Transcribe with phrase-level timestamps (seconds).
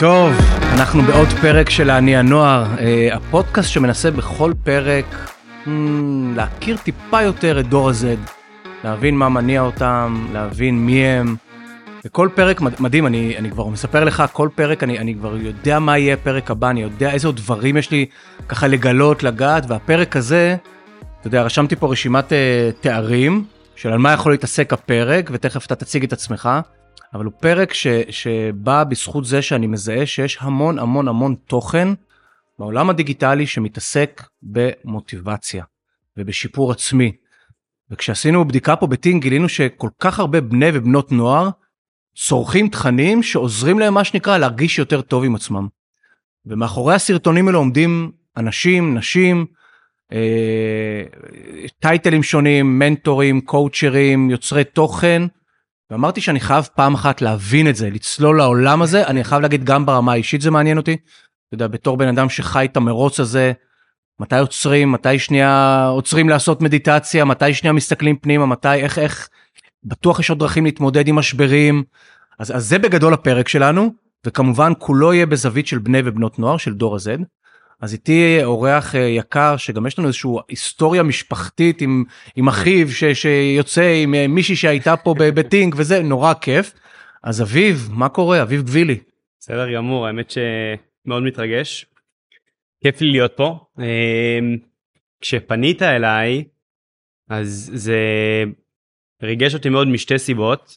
[0.00, 0.32] טוב,
[0.74, 5.04] אנחנו בעוד פרק של אני הנוער, אה, הפודקאסט שמנסה בכל פרק
[5.64, 5.68] hmm,
[6.36, 8.30] להכיר טיפה יותר את דור ה-Z,
[8.84, 11.36] להבין מה מניע אותם, להבין מי הם.
[12.04, 15.98] וכל פרק מדהים, אני, אני כבר מספר לך, כל פרק אני, אני כבר יודע מה
[15.98, 18.06] יהיה הפרק הבא, אני יודע איזה עוד דברים יש לי
[18.48, 20.56] ככה לגלות, לגעת, והפרק הזה,
[21.20, 22.34] אתה יודע, רשמתי פה רשימת uh,
[22.80, 23.44] תארים
[23.76, 26.48] של על מה יכול להתעסק הפרק, ותכף אתה תציג את עצמך.
[27.14, 31.88] אבל הוא פרק ש, שבא בזכות זה שאני מזהה שיש המון המון המון תוכן
[32.58, 35.64] בעולם הדיגיטלי שמתעסק במוטיבציה
[36.16, 37.12] ובשיפור עצמי.
[37.90, 41.50] וכשעשינו בדיקה פה בטינג גילינו שכל כך הרבה בני ובנות נוער
[42.16, 45.68] צורכים תכנים שעוזרים להם מה שנקרא להרגיש יותר טוב עם עצמם.
[46.46, 49.46] ומאחורי הסרטונים האלה עומדים אנשים, נשים,
[50.12, 51.02] אה,
[51.80, 55.22] טייטלים שונים, מנטורים, קואוצ'רים, יוצרי תוכן,
[55.90, 59.86] ואמרתי שאני חייב פעם אחת להבין את זה, לצלול לעולם הזה, אני חייב להגיד גם
[59.86, 60.92] ברמה האישית זה מעניין אותי.
[60.92, 63.52] אתה יודע, בתור בן אדם שחי את המרוץ הזה,
[64.20, 69.28] מתי עוצרים, מתי שנייה עוצרים לעשות מדיטציה, מתי שנייה מסתכלים פנימה, מתי, איך, איך,
[69.84, 71.84] בטוח יש עוד דרכים להתמודד עם משברים.
[72.38, 73.92] אז, אז זה בגדול הפרק שלנו,
[74.26, 77.22] וכמובן כולו יהיה בזווית של בני ובנות נוער, של דור ה-Z.
[77.80, 82.04] אז איתי אורח אה, יקר שגם יש לנו איזושהי היסטוריה משפחתית עם,
[82.36, 86.74] עם אחיו ש, שיוצא עם אה, מישהי שהייתה פה בטינג וזה נורא כיף.
[87.22, 88.42] אז אביב, מה קורה?
[88.42, 88.98] אביב גבילי.
[89.40, 91.86] בסדר גמור, האמת שמאוד מתרגש.
[92.82, 93.58] כיף לי להיות פה.
[93.78, 93.84] אמ,
[95.20, 96.44] כשפנית אליי,
[97.30, 97.98] אז זה
[99.22, 100.76] ריגש אותי מאוד משתי סיבות.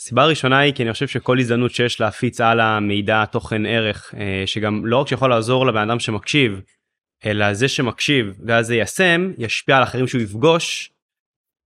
[0.00, 4.42] הסיבה הראשונה היא כי אני חושב שכל הזדמנות שיש להפיץ על המידע תוכן ערך אה,
[4.46, 6.60] שגם לא רק שיכול לעזור לבן אדם שמקשיב
[7.24, 10.92] אלא זה שמקשיב ואז זה יישם ישפיע על אחרים שהוא יפגוש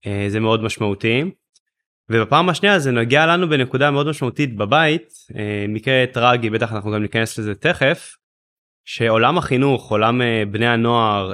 [0.05, 1.23] אה, זה מאוד משמעותי.
[2.09, 7.01] ובפעם השנייה זה נוגע לנו בנקודה מאוד משמעותית בבית אה, מקרה טרגי בטח אנחנו גם
[7.01, 8.15] ניכנס לזה תכף
[8.85, 11.33] שעולם החינוך עולם בני הנוער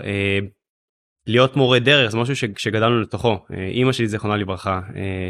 [1.28, 4.81] להיות מורה דרך זה משהו שגדלנו לתוכו אימא שלי זיכרונה לברכה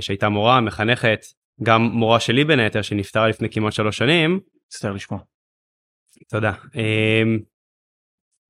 [0.01, 1.25] שהייתה מורה מחנכת
[1.63, 4.39] גם מורה שלי בין היתר שנפטרה לפני כמעט שלוש שנים.
[4.67, 5.19] מצטער לשמוע.
[6.29, 6.51] תודה.
[6.75, 7.39] אמ,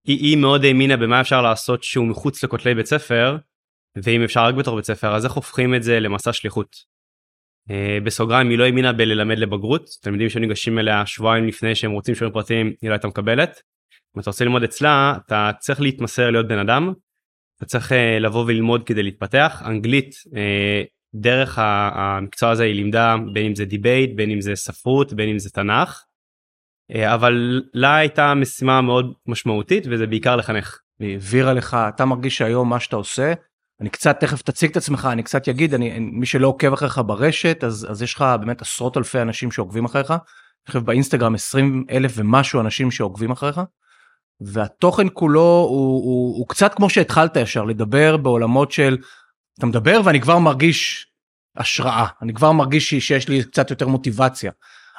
[0.07, 3.37] היא, היא מאוד האמינה במה אפשר לעשות שהוא מחוץ לכותלי בית ספר
[4.03, 6.75] ואם אפשר רק בתור בית ספר אז איך הופכים את זה למסע שליחות.
[7.71, 12.33] אה, בסוגריים היא לא האמינה בללמד לבגרות תלמידים שניגשים אליה שבועיים לפני שהם רוצים שיעורים
[12.33, 13.61] פרטיים היא לא הייתה מקבלת.
[14.15, 16.93] אם אתה רוצה ללמוד אצלה אתה צריך להתמסר להיות בן אדם.
[17.57, 20.83] אתה צריך אה, לבוא וללמוד כדי להתפתח אנגלית אה,
[21.15, 21.59] דרך
[21.93, 25.49] המקצוע הזה היא לימדה בין אם זה debate בין אם זה ספרות בין אם זה
[25.49, 26.03] תנ"ך.
[26.95, 30.79] אה, אבל לה הייתה משימה מאוד משמעותית וזה בעיקר לחנך.
[30.99, 33.33] היא העבירה לך אתה מרגיש שהיום מה שאתה עושה
[33.81, 37.63] אני קצת תכף תציג את עצמך אני קצת אגיד אני מי שלא עוקב אחריך ברשת
[37.63, 40.11] אז אז יש לך באמת עשרות אלפי אנשים שעוקבים אחריך.
[40.11, 43.61] אני חושב באינסטגרם 20 אלף ומשהו אנשים שעוקבים אחריך.
[44.41, 48.97] והתוכן כולו הוא, הוא, הוא קצת כמו שהתחלת ישר לדבר בעולמות של
[49.61, 51.07] אתה מדבר ואני כבר מרגיש
[51.57, 54.51] השראה, אני כבר מרגיש שיש לי קצת יותר מוטיבציה.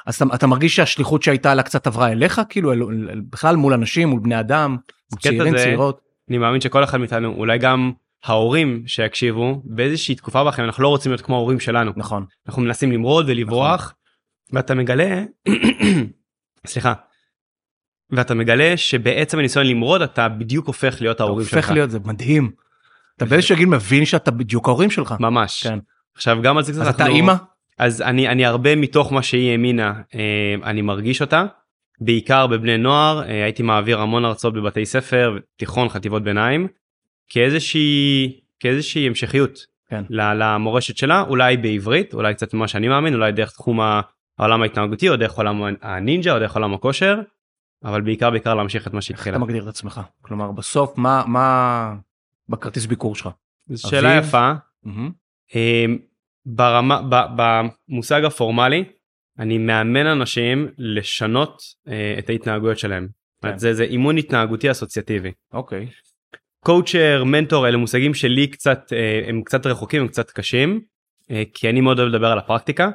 [0.05, 3.73] אז אתה, אתה מרגיש שהשליחות שהייתה לה קצת עברה אליך כאילו אל, אל, בכלל מול
[3.73, 4.77] אנשים מול בני אדם
[5.19, 6.01] צעירים זה, צעירות.
[6.29, 7.91] אני מאמין שכל אחד מאיתנו אולי גם
[8.23, 12.91] ההורים שיקשיבו באיזושהי תקופה בחיים אנחנו לא רוצים להיות כמו ההורים שלנו נכון אנחנו מנסים
[12.91, 14.57] למרוד ולברוח נכון.
[14.57, 15.23] ואתה מגלה
[16.67, 16.93] סליחה
[18.11, 21.53] ואתה מגלה שבעצם הניסיון למרוד אתה בדיוק הופך להיות ההורים שלך.
[21.53, 22.51] הופך להיות זה מדהים.
[23.17, 25.15] אתה באיזשהו גיל מבין שאתה בדיוק ההורים שלך.
[25.19, 25.67] ממש.
[25.67, 25.79] כן.
[26.15, 27.33] עכשיו גם על זה קצת אז אתה אימא?
[27.79, 31.45] אז אני אני הרבה מתוך מה שהיא האמינה אה, אני מרגיש אותה.
[32.01, 36.67] בעיקר בבני נוער אה, הייתי מעביר המון הרצאות בבתי ספר תיכון חטיבות ביניים
[37.29, 39.59] כאיזושהי כאיזושהי המשכיות
[39.89, 40.03] כן.
[40.09, 43.79] למורשת שלה אולי בעברית אולי קצת ממה שאני מאמין אולי דרך תחום
[44.39, 47.19] העולם ההתנהגותי או דרך עולם הנינג'ה או דרך עולם הכושר
[47.83, 49.35] אבל בעיקר בעיקר להמשיך את מה שהתחילה.
[49.35, 51.93] איך אתה מגדיר את עצמך כלומר בסוף מה מה
[52.49, 53.29] בכרטיס ביקור שלך?
[53.75, 54.27] שאלה אביב?
[54.29, 54.51] יפה.
[54.85, 55.59] Mm-hmm.
[56.45, 57.01] ברמה,
[57.35, 58.83] במושג הפורמלי,
[59.39, 63.07] אני מאמן אנשים לשנות אה, את ההתנהגויות שלהם.
[63.43, 63.57] כן.
[63.57, 65.31] זה, זה אימון התנהגותי אסוציאטיבי.
[65.53, 65.87] אוקיי.
[66.65, 70.81] קואוצ'ר, מנטור, אלה מושגים שלי קצת, אה, הם קצת רחוקים, הם קצת קשים,
[71.31, 72.89] אה, כי אני מאוד אוהב לדבר על הפרקטיקה.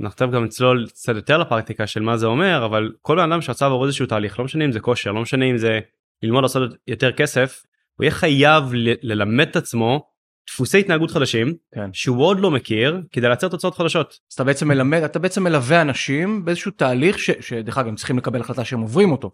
[0.00, 3.40] אנחנו תכף גם נצלול קצת יותר לפרקטיקה של מה זה אומר, אבל כל בן אדם
[3.40, 5.80] שרצה לעבור איזשהו תהליך, לא משנה אם זה כושר, לא משנה אם זה
[6.22, 7.62] ללמוד לעשות יותר כסף,
[7.98, 8.64] הוא יהיה חייב
[9.02, 10.06] ללמד את עצמו
[10.50, 11.90] דפוסי התנהגות חדשים כן.
[11.92, 14.08] שהוא עוד לא מכיר כדי לייצר תוצאות חדשות.
[14.10, 18.18] אז אתה בעצם מלמד אתה בעצם מלווה אנשים באיזשהו תהליך ש, שדרך אגב הם צריכים
[18.18, 19.30] לקבל החלטה שהם עוברים אותו.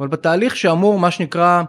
[0.00, 1.62] אבל בתהליך שאמור מה שנקרא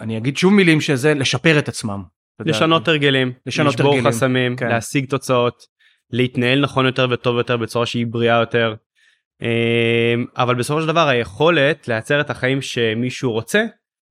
[0.00, 2.02] אני אגיד שוב מילים שזה לשפר את עצמם.
[2.40, 4.68] לשנות הרגלים, לשנות לשבור הרגלים, חסמים, כן.
[4.68, 5.62] להשיג תוצאות,
[6.10, 8.74] להתנהל נכון יותר וטוב יותר בצורה שהיא בריאה יותר.
[9.42, 13.64] אה, אבל בסופו של דבר היכולת לייצר את החיים שמישהו רוצה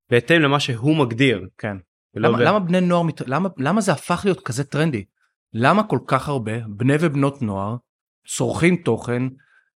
[0.10, 1.48] בהתאם למה שהוא מגדיר.
[1.58, 1.78] כן.
[2.16, 5.04] למה, ב- למה בני נוער, מת- למה, למה זה הפך להיות כזה טרנדי?
[5.54, 7.76] למה כל כך הרבה בני ובנות נוער
[8.28, 9.24] צורכים תוכן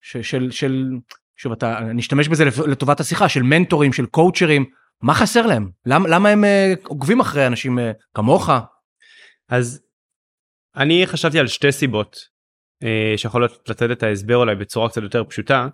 [0.01, 0.89] ש, של, של,
[1.37, 4.65] שוב אתה, אני אשתמש בזה לטובת השיחה, של מנטורים, של קואוצ'רים,
[5.01, 5.69] מה חסר להם?
[5.85, 8.49] למה, למה הם אה, עוקבים אחרי אנשים אה, כמוך?
[9.49, 9.81] אז
[10.75, 12.17] אני חשבתי על שתי סיבות
[12.83, 15.67] אה, שיכולות לתת את ההסבר אולי בצורה קצת יותר פשוטה.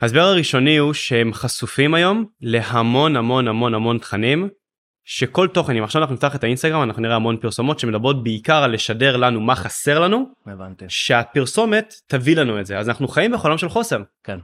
[0.00, 4.48] ההסבר הראשוני הוא שהם חשופים היום להמון המון המון המון תכנים
[5.04, 8.72] שכל תוכן אם עכשיו אנחנו נפתח את האינסטגרם אנחנו נראה המון פרסומות שמדברות בעיקר על
[8.72, 10.84] לשדר לנו מה חסר לנו הבנתי.
[10.88, 14.02] שהפרסומת תביא לנו את זה אז אנחנו חיים בחולם של חוסר.
[14.24, 14.38] כן.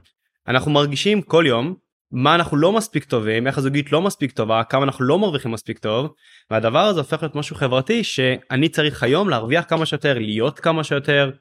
[0.47, 1.75] אנחנו מרגישים כל יום
[2.11, 5.79] מה אנחנו לא מספיק טובים איך הזוגית לא מספיק טובה כמה אנחנו לא מרוויחים מספיק
[5.79, 6.13] טוב
[6.51, 11.31] והדבר הזה הופך להיות משהו חברתי שאני צריך היום להרוויח כמה שיותר להיות כמה שיותר.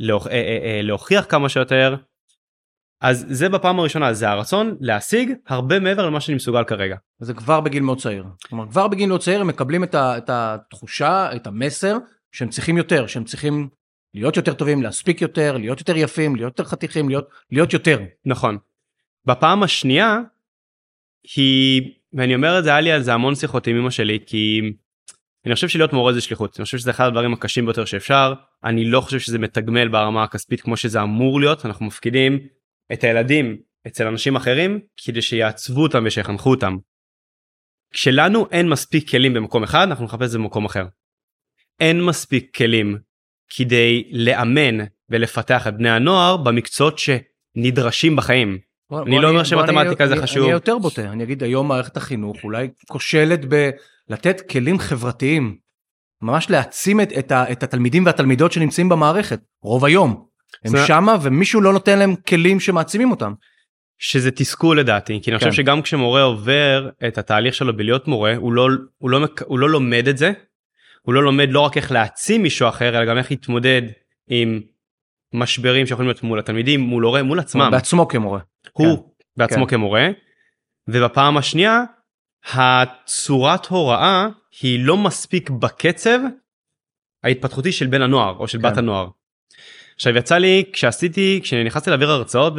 [0.00, 1.96] אה, אה, אה, להוכיח כמה שיותר.
[3.02, 6.96] אז זה בפעם הראשונה זה הרצון להשיג הרבה מעבר למה שאני מסוגל כרגע.
[7.20, 8.24] וזה כבר בגיל מאוד צעיר.
[8.48, 11.98] כלומר, כבר בגיל מאוד צעיר הם מקבלים את, ה, את התחושה, את המסר,
[12.32, 13.68] שהם צריכים יותר, שהם צריכים
[14.14, 18.00] להיות יותר טובים, להספיק יותר, להיות יותר יפים, להיות יותר חתיכים, להיות, להיות יותר.
[18.24, 18.58] נכון.
[19.26, 20.18] בפעם השנייה
[21.36, 24.60] היא ואני אומר את זה היה לי על זה המון שיחות עם אמא שלי כי
[25.46, 28.34] אני חושב שלהיות מורה זה שליחות אני חושב שזה אחד הדברים הקשים ביותר שאפשר
[28.64, 32.38] אני לא חושב שזה מתגמל ברמה הכספית כמו שזה אמור להיות אנחנו מפקידים
[32.92, 33.56] את הילדים
[33.86, 36.76] אצל אנשים אחרים כדי שיעצבו אותם ושיחנכו אותם.
[37.92, 40.86] כשלנו אין מספיק כלים במקום אחד אנחנו נחפש את זה במקום אחר.
[41.80, 42.98] אין מספיק כלים
[43.56, 48.58] כדי לאמן ולפתח את בני הנוער במקצועות שנדרשים בחיים.
[48.90, 50.42] בוא- אני בוא לא אומר שמתמטיקה זה אני- חשוב.
[50.42, 55.58] אני יותר בוטה, אני אגיד היום מערכת החינוך אולי כושלת בלתת כלים חברתיים,
[56.22, 60.26] ממש להעצים את, את, את התלמידים והתלמידות שנמצאים במערכת, רוב היום.
[60.64, 63.32] הם זה- שמה ומישהו לא נותן להם כלים שמעצימים אותם.
[63.98, 65.56] שזה תסכול לדעתי כי אני חושב כן.
[65.56, 68.68] שגם כשמורה עובר את התהליך שלו בלהיות מורה הוא לא
[68.98, 70.32] הוא לא הוא לא לומד את זה.
[71.02, 73.82] הוא לא לומד לא רק איך להעצים מישהו אחר אלא גם איך להתמודד
[74.28, 74.60] עם
[75.34, 78.40] משברים שיכולים להיות מול התלמידים מול הורה מול עצמם בעצמו כמורה.
[78.72, 79.70] הוא בעצמו כן.
[79.70, 80.08] כמורה.
[80.88, 81.82] ובפעם השנייה
[82.52, 84.26] הצורת הוראה
[84.60, 86.18] היא לא מספיק בקצב
[87.22, 88.70] ההתפתחותי של בן הנוער או של כן.
[88.70, 89.08] בת הנוער.
[90.02, 92.54] עכשיו יצא לי כשעשיתי כשנכנסתי להעביר הרצאות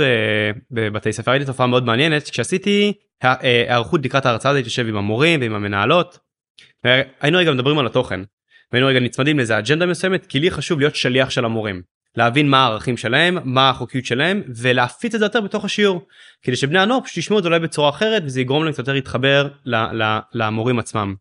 [0.72, 2.94] בבתי ספר הייתי תופעה מאוד מעניינת כשעשיתי
[3.24, 6.20] ה- אה, היערכות לקראת ההרצאה הזאת יושב עם המורים ועם המנהלות.
[7.22, 8.20] היינו רגע מדברים על התוכן
[8.72, 11.82] והיינו רגע נצמדים לאיזה אג'נדה מסוימת כי לי חשוב להיות שליח של המורים.
[12.18, 16.08] להבין מה הערכים שלהם מה החוקיות שלהם ולהפיץ את זה יותר בתוך השיעור
[16.44, 18.94] כדי שבני הנוער פשוט ישמעו את זה אולי בצורה אחרת וזה יגרום להם קצת יותר
[18.94, 19.48] להתחבר
[20.34, 21.16] למורים עצמם.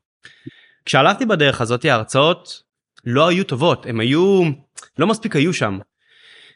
[0.85, 2.63] כשהלכתי בדרך הזאת ההרצאות
[3.05, 4.43] לא היו טובות הם היו
[4.99, 5.79] לא מספיק היו שם.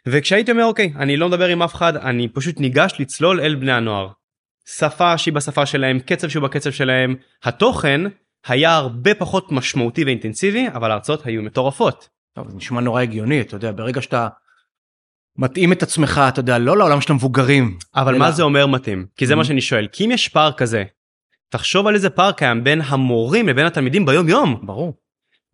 [0.08, 3.72] וכשהייתי אומר אוקיי אני לא מדבר עם אף אחד אני פשוט ניגש לצלול אל בני
[3.72, 4.08] הנוער.
[4.68, 7.14] שפה שהיא בשפה שלהם קצב שהוא בקצב שלהם
[7.44, 8.00] התוכן
[8.46, 12.08] היה הרבה פחות משמעותי ואינטנסיבי אבל ההרצאות היו מטורפות.
[12.34, 14.28] טוב, זה נשמע נורא הגיוני, אתה יודע, ברגע שאתה
[15.38, 17.78] מתאים את עצמך, אתה יודע, לא לעולם של המבוגרים.
[17.94, 19.06] אבל אלא- מה זה אומר מתאים?
[19.16, 19.44] כי זה מה Mhm.
[19.44, 20.84] שאני שואל כי אם יש פער כזה
[21.48, 24.94] תחשוב על איזה פער קיים בין המורים לבין התלמידים ביום יום ברור.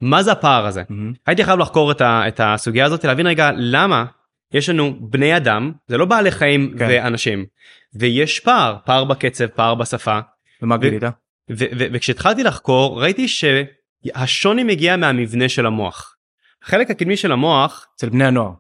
[0.01, 1.13] מה זה הפער הזה מהמם.
[1.27, 4.05] הייתי חייב לחקור את, ה, את הסוגיה הזאת להבין רגע למה
[4.53, 6.87] יש לנו בני אדם זה לא בעלי חיים כן.
[6.91, 7.47] ואנשים
[7.95, 10.19] ויש פער פער בקצב פער בשפה
[10.63, 11.03] ומה גילית?
[11.51, 16.17] וכשהתחלתי לחקור ראיתי שהשוני מגיע מהמבנה של המוח.
[16.63, 18.53] החלק הקדמי של המוח אצל בני הנוער,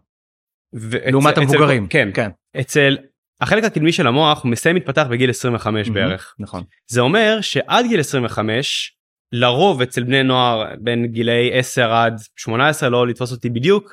[1.10, 1.86] לעומת המבוגרים.
[1.86, 2.96] כן כן, אצל
[3.40, 6.08] החלק הקדמי של המוח מסיים להתפתח בגיל 25 מהמם.
[6.08, 6.64] בערך נכון.
[6.86, 8.96] זה אומר שעד גיל 25
[9.32, 13.92] לרוב אצל בני נוער בין גילאי 10 עד 18 לא לתפוס אותי בדיוק.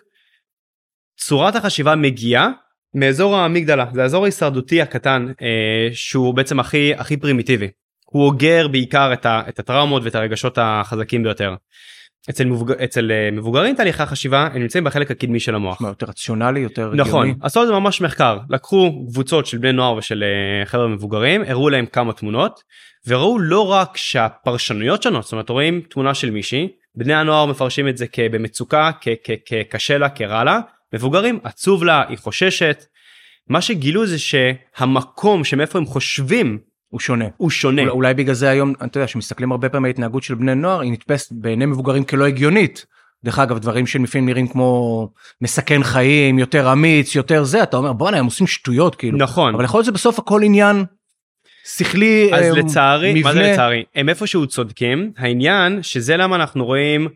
[1.20, 2.50] צורת החשיבה מגיעה
[2.96, 7.68] מאזור האמיגדלה זה האזור ההישרדותי הקטן אה, שהוא בעצם הכי הכי פרימיטיבי.
[8.06, 11.56] הוא אוגר בעיקר את, ה, את הטראומות ואת הרגשות החזקים ביותר.
[12.30, 12.72] אצל, מבוג...
[12.72, 15.82] אצל אה, מבוגרים תהליכי החשיבה הם נמצאים בחלק הקדמי של המוח.
[15.82, 17.40] מה, יותר רציונלי, יותר נכון, הגיוני.
[17.42, 21.70] עשו על זה ממש מחקר, לקחו קבוצות של בני נוער ושל אה, חבר'ה מבוגרים, הראו
[21.70, 22.60] להם כמה תמונות,
[23.08, 27.98] וראו לא רק שהפרשנויות שונות, זאת אומרת רואים תמונה של מישהי, בני הנוער מפרשים את
[27.98, 28.92] זה כבמצוקה,
[29.46, 30.60] כקשה לה, כרע לה,
[30.94, 32.86] מבוגרים עצוב לה, היא חוששת.
[33.50, 36.58] מה שגילו זה שהמקום שמאיפה הם חושבים
[36.90, 37.26] הוא שונה.
[37.38, 37.82] הוא שונה.
[37.82, 40.80] אולי, אולי בגלל זה היום, אתה יודע, שמסתכלים הרבה פעמים על ההתנהגות של בני נוער,
[40.80, 42.86] היא נתפסת בעיני מבוגרים כלא הגיונית.
[43.24, 45.10] דרך אגב, דברים שלפעמים נראים כמו
[45.42, 49.18] מסכן חיים, יותר אמיץ, יותר זה, אתה אומר, בואנה, הם עושים שטויות, כאילו.
[49.18, 49.56] נכון.
[49.56, 50.86] אבל יכול להיות שבסוף הכל עניין
[51.66, 53.52] שכלי, אז אה, לצערי, מה זה מבנה.
[53.52, 53.84] לצערי?
[53.96, 57.08] הם איפשהו צודקים, העניין שזה למה אנחנו רואים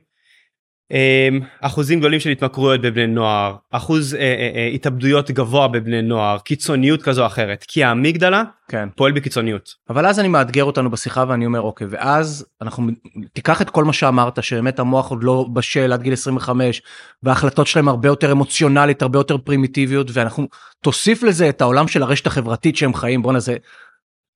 [1.61, 7.01] אחוזים גדולים של התמכרויות בבני נוער, אחוז אה, אה, אה, התאבדויות גבוה בבני נוער, קיצוניות
[7.01, 8.89] כזו או אחרת, כי האמיגדלה כן.
[8.95, 9.75] פועל בקיצוניות.
[9.89, 12.87] אבל אז אני מאתגר אותנו בשיחה ואני אומר אוקיי ואז אנחנו
[13.33, 16.81] תיקח את כל מה שאמרת שבאמת המוח עוד לא בשל עד גיל 25
[17.23, 20.47] וההחלטות שלהם הרבה יותר אמוציונלית הרבה יותר פרימיטיביות ואנחנו
[20.81, 23.57] תוסיף לזה את העולם של הרשת החברתית שהם חיים בואנה זה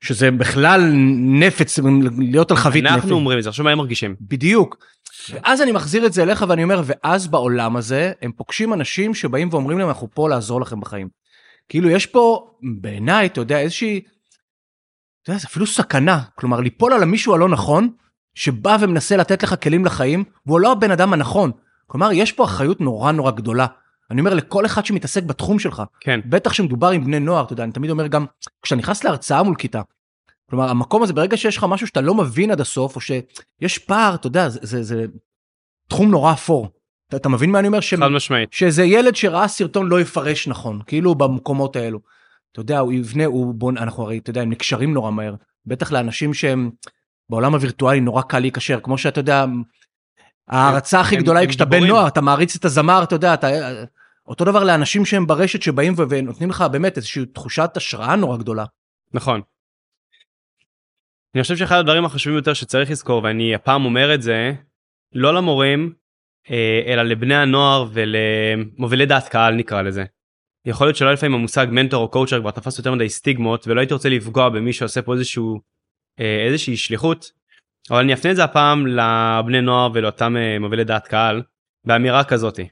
[0.01, 1.79] שזה בכלל נפץ
[2.17, 2.93] להיות על חבית נפץ.
[2.93, 4.15] אנחנו אומרים את זה, עכשיו מה הם מרגישים?
[4.21, 4.77] בדיוק.
[5.29, 9.49] ואז אני מחזיר את זה אליך ואני אומר ואז בעולם הזה הם פוגשים אנשים שבאים
[9.51, 11.09] ואומרים להם אנחנו פה לעזור לכם בחיים.
[11.69, 14.01] כאילו יש פה בעיניי אתה יודע איזושהי.
[15.21, 17.89] אתה יודע, זה אפילו סכנה כלומר ליפול על המישהו הלא נכון
[18.35, 21.51] שבא ומנסה לתת לך כלים לחיים והוא לא הבן אדם הנכון.
[21.87, 23.65] כלומר יש פה אחריות נורא נורא גדולה.
[24.11, 26.19] אני אומר לכל אחד שמתעסק בתחום שלך כן.
[26.25, 28.25] בטח שמדובר עם בני נוער אתה יודע אני תמיד אומר גם
[28.61, 29.81] כשאתה נכנס להרצאה מול כיתה.
[30.49, 34.15] כלומר המקום הזה ברגע שיש לך משהו שאתה לא מבין עד הסוף או שיש פער
[34.15, 35.05] אתה יודע זה, זה, זה
[35.89, 36.69] תחום נורא אפור.
[37.09, 37.79] אתה, אתה מבין מה אני אומר?
[37.81, 38.53] חד משמעית.
[38.53, 41.99] שזה ילד שראה סרטון לא יפרש נכון כאילו במקומות האלו.
[42.51, 45.35] אתה יודע הוא יבנה הוא בון אנחנו הרי אתה יודע הם נקשרים נורא מהר
[45.65, 46.69] בטח לאנשים שהם
[47.29, 49.45] בעולם הווירטואלי נורא קל להיקשר כמו שאתה יודע.
[50.47, 51.83] ההערצה הכי הם- גדולה היא כשאתה בן.
[51.83, 53.47] נוער אתה מעריץ את הזמר אתה יודע אתה
[54.27, 58.65] אותו דבר לאנשים שהם ברשת שבאים ונותנים לך באמת איזושהי תחושת השראה נורא גדולה.
[59.13, 59.41] נכון.
[61.37, 64.51] אני חושב שאחד הדברים החשובים יותר שצריך לזכור ואני הפעם אומר את זה
[65.13, 65.93] לא למורים
[66.51, 70.03] אה, אלא לבני הנוער ולמובילי דעת קהל נקרא לזה.
[70.65, 73.93] יכול להיות שלא לפעמים המושג מנטור או קואוצ'ר כבר תפס יותר מדי סטיגמות ולא הייתי
[73.93, 75.59] רוצה לפגוע במי שעושה פה איזשהו
[76.19, 77.31] אה, איזושהי שליחות.
[77.89, 81.43] אבל אני אפנה את זה הפעם לבני נוער ולאותם אה, מובילי דעת קהל
[81.85, 82.67] באמירה כזאתי.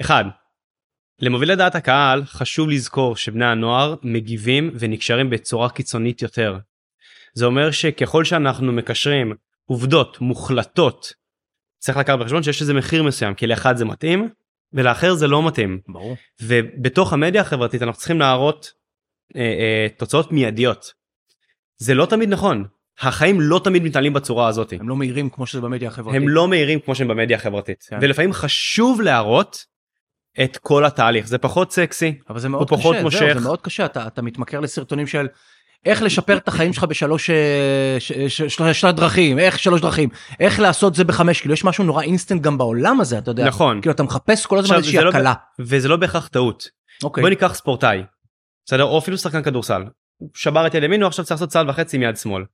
[0.00, 0.24] אחד,
[1.20, 6.58] למובילי דעת הקהל חשוב לזכור שבני הנוער מגיבים ונקשרים בצורה קיצונית יותר.
[7.38, 9.32] זה אומר שככל שאנחנו מקשרים
[9.64, 11.12] עובדות מוחלטות
[11.78, 14.28] צריך לקחת בחשבון שיש איזה מחיר מסוים כי לאחד זה מתאים
[14.72, 16.16] ולאחר זה לא מתאים ברור.
[16.42, 18.72] ובתוך המדיה החברתית אנחנו צריכים להראות
[19.36, 20.92] אה, אה, תוצאות מיידיות.
[21.76, 22.64] זה לא תמיד נכון
[23.00, 26.22] החיים לא תמיד מתנהלים בצורה הזאת הם לא מהירים כמו שזה במדיה החברתית.
[26.22, 27.98] הם לא מהירים כמו שהם במדיה החברתית כן.
[28.02, 29.66] ולפעמים חשוב להראות
[30.44, 33.18] את כל התהליך זה פחות סקסי אבל זה מאוד הוא פחות קשה, מושך.
[33.18, 35.26] זהו, זה מאוד קשה, אתה, אתה מתמכר לסרטונים של
[35.84, 40.08] איך לשפר את החיים שלך בשלוש אה, ש, ש, ש, דרכים, איך שלוש דרכים,
[40.40, 43.80] איך לעשות זה בחמש, כאילו יש משהו נורא אינסטנט גם בעולם הזה, אתה יודע, נכון
[43.80, 45.34] כאילו אתה מחפש כל הזמן איזושהי לא- הקלה.
[45.58, 46.68] וזה לא בהכרח טעות
[47.02, 48.02] אוקיי, בוא ניקח ספורטאי
[48.66, 49.84] בסדר או אפילו שחקן כדורסל
[50.16, 52.44] הוא שבר את יד ימין הוא עכשיו צריך לעשות צעד וחצי מיד שמאל.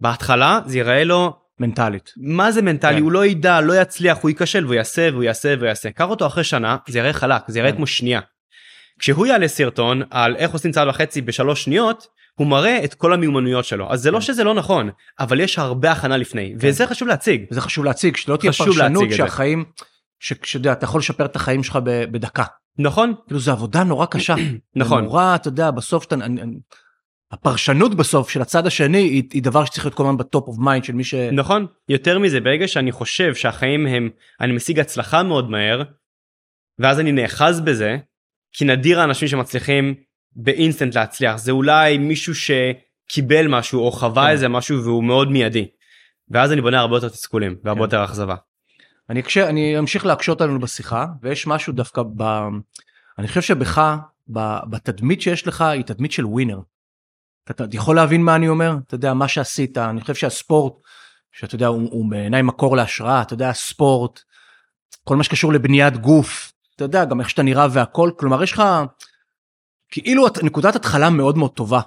[0.00, 2.12] בהתחלה זה ייראה לו מנטלית.
[2.16, 3.02] מה זה מנטלי כן.
[3.02, 6.26] הוא לא ידע לא יצליח הוא ייכשל והוא יעשה והוא יעשה והוא יעשה קח אותו
[6.26, 7.76] אחרי שנה זה יראה חלק זה יראה כן.
[7.76, 8.20] כמו שנייה.
[8.98, 13.64] כשהוא יעלה סרטון על איך עושים צעד וחצי בשלוש שניות הוא מראה את כל המיומנויות
[13.64, 14.24] שלו אז זה לא כן.
[14.24, 17.44] שזה לא נכון אבל יש הרבה הכנה לפני וזה חשוב להציג.
[17.50, 19.16] וזה חשוב להציג, שלא תהיה פרשנות זה.
[19.16, 19.64] שהחיים,
[20.20, 22.44] שאתה יודע, אתה יכול לשפר את החיים שלך בדקה.
[22.78, 24.34] נכון כאילו זו עבודה נורא קשה.
[24.76, 25.02] נכון.
[25.02, 26.58] זה נורא, אתה יודע, בסוף אני-
[27.32, 30.58] הפרשנות בסוף של הצד השני היא, היא דבר שצריך להיות כל הזמן ב top of
[30.58, 31.14] mind של מי ש...
[31.14, 34.10] נכון יותר מזה ברגע שאני חושב שהחיים הם
[34.40, 35.82] אני משיג הצלחה מאוד מהר
[36.78, 37.96] ואז אני נאחז בזה
[38.52, 39.94] כי נדיר האנשים שמצליחים
[40.36, 44.30] באינסטנט להצליח זה אולי מישהו שקיבל משהו או חווה כן.
[44.30, 45.68] איזה משהו והוא מאוד מיידי.
[46.28, 47.84] ואז אני בונה הרבה יותר תסכולים והרבה כן.
[47.84, 48.34] יותר אכזבה.
[49.10, 52.22] אני, אקשה, אני אמשיך להקשות עלינו בשיחה ויש משהו דווקא ב...
[53.18, 53.96] אני חושב שבך,
[54.32, 56.60] ב, בתדמית שיש לך היא תדמית של ווינר.
[57.50, 58.74] אתה יכול להבין מה אני אומר?
[58.86, 60.72] אתה יודע, מה שעשית, אני חושב שהספורט,
[61.32, 64.20] שאתה יודע, הוא, הוא בעיניי מקור להשראה, אתה יודע, הספורט,
[65.04, 68.62] כל מה שקשור לבניית גוף, אתה יודע, גם איך שאתה נראה והכל, כלומר יש לך
[69.90, 71.80] כאילו את- נקודת התחלה מאוד מאוד טובה.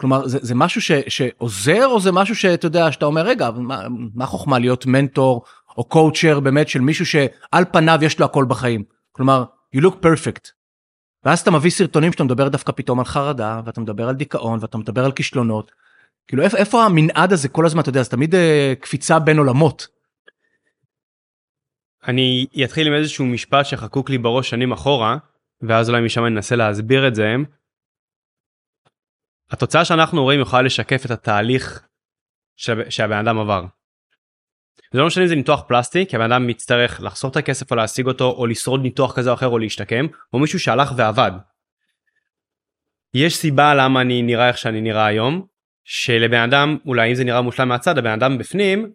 [0.00, 3.82] כלומר זה, זה משהו ש, שעוזר או זה משהו שאתה יודע שאתה אומר רגע מה,
[4.14, 5.44] מה החוכמה להיות מנטור
[5.76, 8.84] או קואוצ'ר באמת של מישהו שעל פניו יש לו הכל בחיים.
[9.12, 9.44] כלומר
[9.76, 10.50] you look perfect.
[11.24, 14.78] ואז אתה מביא סרטונים שאתה מדבר דווקא פתאום על חרדה ואתה מדבר על דיכאון ואתה
[14.78, 15.72] מדבר על כישלונות.
[16.28, 19.86] כאילו איפה, איפה המנעד הזה כל הזמן אתה יודע זה תמיד אה, קפיצה בין עולמות.
[22.08, 25.16] אני אתחיל עם איזשהו משפט שחקוק לי בראש שנים אחורה
[25.62, 27.34] ואז אולי משם אני אנסה להסביר את זה.
[29.50, 31.86] התוצאה שאנחנו רואים יכולה לשקף את התהליך
[32.56, 33.64] שהב- שהבן אדם עבר.
[34.92, 37.76] זה לא משנה אם זה ניתוח פלסטי כי הבן אדם מצטרך לחסוך את הכסף או
[37.76, 41.30] להשיג אותו או לשרוד ניתוח כזה או אחר או להשתקם או מישהו שהלך ועבד.
[43.14, 45.46] יש סיבה למה אני נראה איך שאני נראה היום
[45.84, 48.92] שלבן אדם אולי אם זה נראה מושלם מהצד הבן אדם בפנים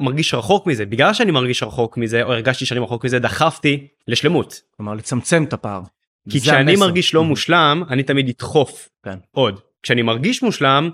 [0.00, 4.60] מרגיש רחוק מזה בגלל שאני מרגיש רחוק מזה או הרגשתי שאני רחוק מזה דחפתי לשלמות
[4.76, 5.82] כלומר לצמצם את הפער.
[6.30, 6.86] כי כשאני המסר.
[6.86, 9.18] מרגיש לא מושלם אני תמיד אדחוף כן.
[9.30, 10.90] עוד כשאני מרגיש מושלם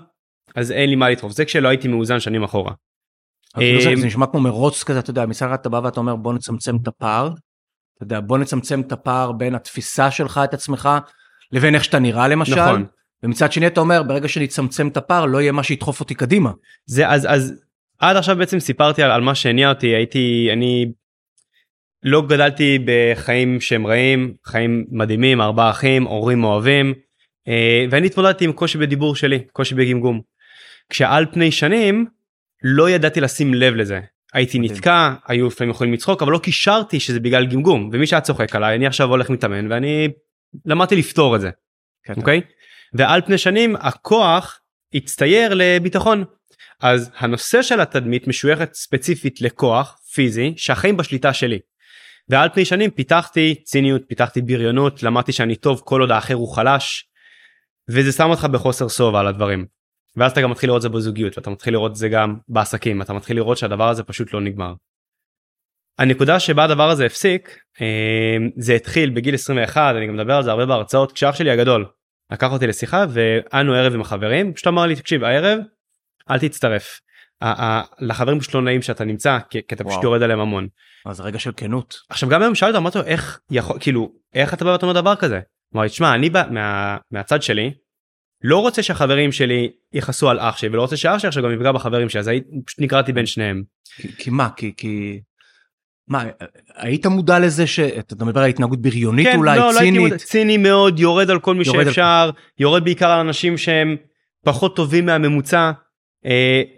[0.55, 2.71] אז אין לי מה לדחוף זה כשלא הייתי מאוזן שנים אחורה.
[3.57, 6.33] אה, זה נשמע כמו מרוץ כזה, אתה יודע, מצד אחד אתה בא ואתה אומר בוא
[6.33, 7.27] נצמצם את הפער,
[7.95, 10.89] אתה יודע, בוא נצמצם את הפער בין התפיסה שלך את עצמך
[11.51, 12.85] לבין איך שאתה נראה למשל, נכון.
[13.23, 16.51] ומצד שני אתה אומר ברגע שנצמצם את הפער לא יהיה מה שידחוף אותי קדימה.
[16.85, 17.53] זה אז אז
[18.03, 20.91] עד עכשיו בעצם סיפרתי על, על מה שהניע אותי הייתי אני
[22.03, 26.93] לא גדלתי בחיים שהם רעים חיים מדהימים ארבעה אחים הורים אוהבים
[27.47, 30.21] אה, ואני התמודדתי עם קושי בדיבור שלי קושי בגמגום.
[30.89, 32.05] כשעל פני שנים
[32.63, 33.99] לא ידעתי לשים לב לזה
[34.33, 34.73] הייתי מדהים.
[34.73, 38.75] נתקע היו לפעמים יכולים לצחוק אבל לא קישרתי שזה בגלל גמגום ומי שהיה צוחק עליי
[38.75, 40.07] אני עכשיו הולך מתאמן ואני
[40.65, 41.49] למדתי לפתור את זה
[42.17, 42.41] אוקיי?
[42.93, 44.59] ועל פני שנים הכוח
[44.93, 46.23] הצטייר לביטחון.
[46.83, 51.59] אז הנושא של התדמית משויכת ספציפית לכוח פיזי שהחיים בשליטה שלי.
[52.29, 57.09] ועל פני שנים פיתחתי ציניות, פיתחתי בריונות, למדתי שאני טוב כל עוד האחר הוא חלש.
[57.89, 59.65] וזה שם אותך בחוסר שובע על הדברים.
[60.15, 63.01] ואז אתה גם מתחיל לראות את זה בזוגיות ואתה מתחיל לראות את זה גם בעסקים
[63.01, 64.73] אתה מתחיל לראות שהדבר הזה פשוט לא נגמר.
[65.99, 70.51] הנקודה שבה הדבר הזה הפסיק אה, זה התחיל בגיל 21 אני גם מדבר על זה
[70.51, 71.85] הרבה בהרצאות כשאח שלי הגדול
[72.31, 75.59] לקח אותי לשיחה ואנו ערב עם החברים פשוט אמר לי תקשיב הערב
[76.31, 76.99] אל תצטרף.
[77.99, 80.03] לחברים פשוט לא נעים שאתה נמצא כי, כי אתה פשוט.
[80.03, 80.67] יורד עליהם המון.
[81.05, 81.95] אז רגע של כנות.
[82.09, 85.15] עכשיו גם היום אותו אמרתי לו איך יכול כאילו איך אתה בא ואתה אומר דבר
[85.15, 85.39] כזה.
[85.75, 87.73] אמר לי תשמע אני בא מה, מהצד שלי
[88.43, 91.71] לא רוצה שהחברים שלי יכעסו על אח שלי ולא רוצה שאח שלי עכשיו גם יפגע
[91.71, 93.63] בחברים שלי אז הייתי פשוט נקרעתי בין שניהם.
[93.95, 94.49] כי, כי מה?
[94.55, 95.19] כי, כי...
[96.07, 96.23] מה,
[96.75, 100.01] היית מודע לזה שאתה מדבר על התנהגות בריונית אולי, לא, לא צינית?
[100.01, 103.95] מודע- ציני מאוד יורד על כל מי יורד על- שאפשר יורד בעיקר על אנשים שהם
[104.45, 105.71] פחות טובים מהממוצע אה,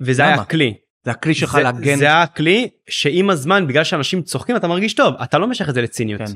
[0.01, 0.33] וזה למה?
[0.33, 0.73] היה כלי.
[1.05, 1.95] זה הכלי שלך להגן.
[1.97, 5.73] זה היה כלי שעם הזמן בגלל שאנשים צוחקים אתה מרגיש טוב אתה לא משך את
[5.73, 6.21] זה לציניות.
[6.21, 6.33] כן.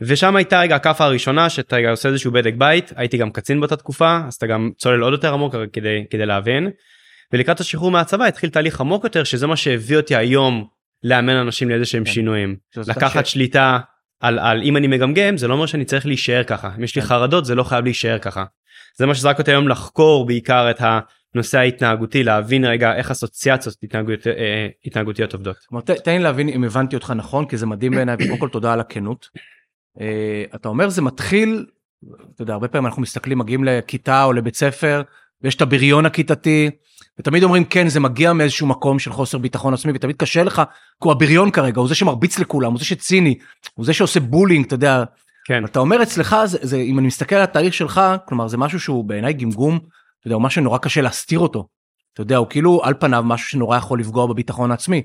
[0.00, 3.76] ושם הייתה רגע הכאפה הראשונה שאתה רגע עושה איזשהו בדק בית הייתי גם קצין באותה
[3.76, 6.70] תקופה אז אתה גם צולל עוד יותר עמוק כדי כדי להבין.
[7.32, 10.66] ולקראת השחרור מהצבא התחיל תהליך עמוק יותר שזה מה שהביא אותי היום
[11.02, 12.12] לאמן אנשים לאיזה שהם כן.
[12.12, 12.56] שינויים.
[12.76, 13.78] לקחת ש- שליטה
[14.20, 17.02] על, על אם אני מגמגם זה לא אומר שאני צריך להישאר ככה אם יש לי
[17.02, 17.08] כן.
[17.08, 18.44] חרדות זה לא חייב להישאר ככה.
[18.98, 20.80] זה מה שזרק אותי היום לחקור בעיקר את
[21.34, 25.56] הנושא ההתנהגותי להבין רגע איך אסוציאציות התנהגות, אה, התנהגותיות עובדות.
[25.68, 28.48] כלומר, ת- תן לי להבין אם הבנתי אותך נכון, כי זה מדהים בעיניי, וקודם כל
[28.48, 29.28] תודה על הכנות.
[30.00, 31.66] אה, אתה אומר זה מתחיל,
[32.34, 35.02] אתה יודע, הרבה פעמים אנחנו מסתכלים, מגיעים לכיתה או לבית ספר,
[35.42, 36.70] ויש את הבריון הכיתתי,
[37.18, 40.62] ותמיד אומרים כן, זה מגיע מאיזשהו מקום של חוסר ביטחון עצמי, ותמיד קשה לך, כי
[40.98, 43.38] הוא הבריון כרגע, הוא זה שמרביץ לכולם, הוא זה שציני,
[43.74, 45.04] הוא זה שעושה בולינג, אתה יודע,
[45.46, 45.64] כן.
[45.64, 49.04] אתה אומר אצלך, זה, זה, אם אני מסתכל על התהליך שלך, כלומר זה משהו שהוא
[49.04, 49.78] בעיניי גמגום,
[50.24, 51.68] אתה יודע, הוא משהו שנורא קשה להסתיר אותו.
[52.12, 55.02] אתה יודע, הוא כאילו על פניו משהו שנורא יכול לפגוע בביטחון העצמי.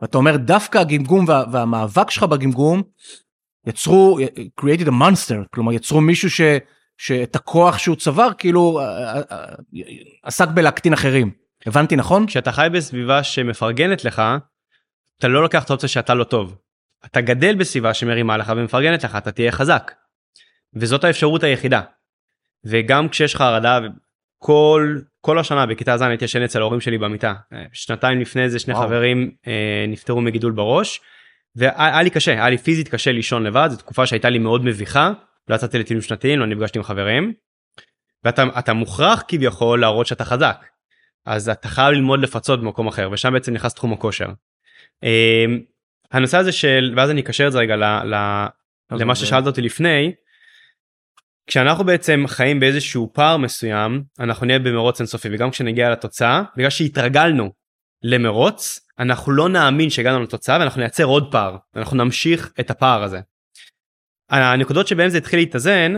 [0.00, 2.82] ואתה אומר דווקא הגמגום וה, והמאבק שלך בגמגום
[3.66, 4.18] יצרו,
[4.60, 6.40] created a monster, כלומר יצרו מישהו ש,
[6.98, 9.52] שאת הכוח שהוא צבר כאילו אה, אה, אה,
[10.22, 11.30] עסק בלהקטין אחרים.
[11.66, 12.26] הבנתי נכון?
[12.26, 14.22] כשאתה חי בסביבה שמפרגנת לך
[15.18, 16.56] אתה לא לוקח את האופציה שאתה לא טוב.
[17.04, 19.92] אתה גדל בסביבה שמרימה לך ומפרגנת לך אתה תהיה חזק.
[20.74, 21.80] וזאת האפשרות היחידה.
[22.64, 23.78] וגם כשיש לך חרדה
[24.38, 28.58] כל כל השנה בכיתה ז' הייתי ישן אצל ההורים שלי במיטה אה, שנתיים לפני זה
[28.58, 28.86] שני וואו.
[28.86, 31.00] חברים אה, נפטרו מגידול בראש.
[31.56, 35.12] והיה לי קשה היה לי פיזית קשה לישון לבד זו תקופה שהייתה לי מאוד מביכה
[35.48, 37.32] לא יצאתי לטיולים שנתיים לא נפגשתי עם חברים.
[38.24, 40.64] ואתה אתה מוכרח כביכול להראות שאתה חזק.
[41.26, 44.28] אז אתה חייב ללמוד לפצות במקום אחר ושם בעצם נכנס תחום הכושר.
[45.04, 45.44] אה,
[46.12, 48.46] הנושא הזה של ואז אני אקשר את זה רגע ל, ל,
[48.90, 50.12] למה זה- ששאלת אותי לפני.
[51.48, 57.52] כשאנחנו בעצם חיים באיזשהו פער מסוים אנחנו נהיה במרוץ אינסופי וגם כשנגיע לתוצאה בגלל שהתרגלנו
[58.02, 63.20] למרוץ אנחנו לא נאמין שהגענו לתוצאה ואנחנו נייצר עוד פער אנחנו נמשיך את הפער הזה.
[64.30, 65.94] הנקודות שבהם זה התחיל להתאזן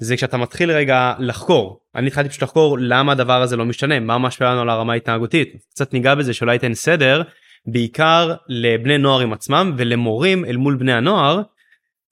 [0.00, 4.18] זה כשאתה מתחיל רגע לחקור אני התחלתי פשוט לחקור למה הדבר הזה לא משתנה מה
[4.18, 7.22] משפיע לנו על הרמה ההתנהגותית קצת ניגע בזה שאולי ייתן סדר
[7.66, 11.42] בעיקר לבני נוער עם עצמם ולמורים אל מול בני הנוער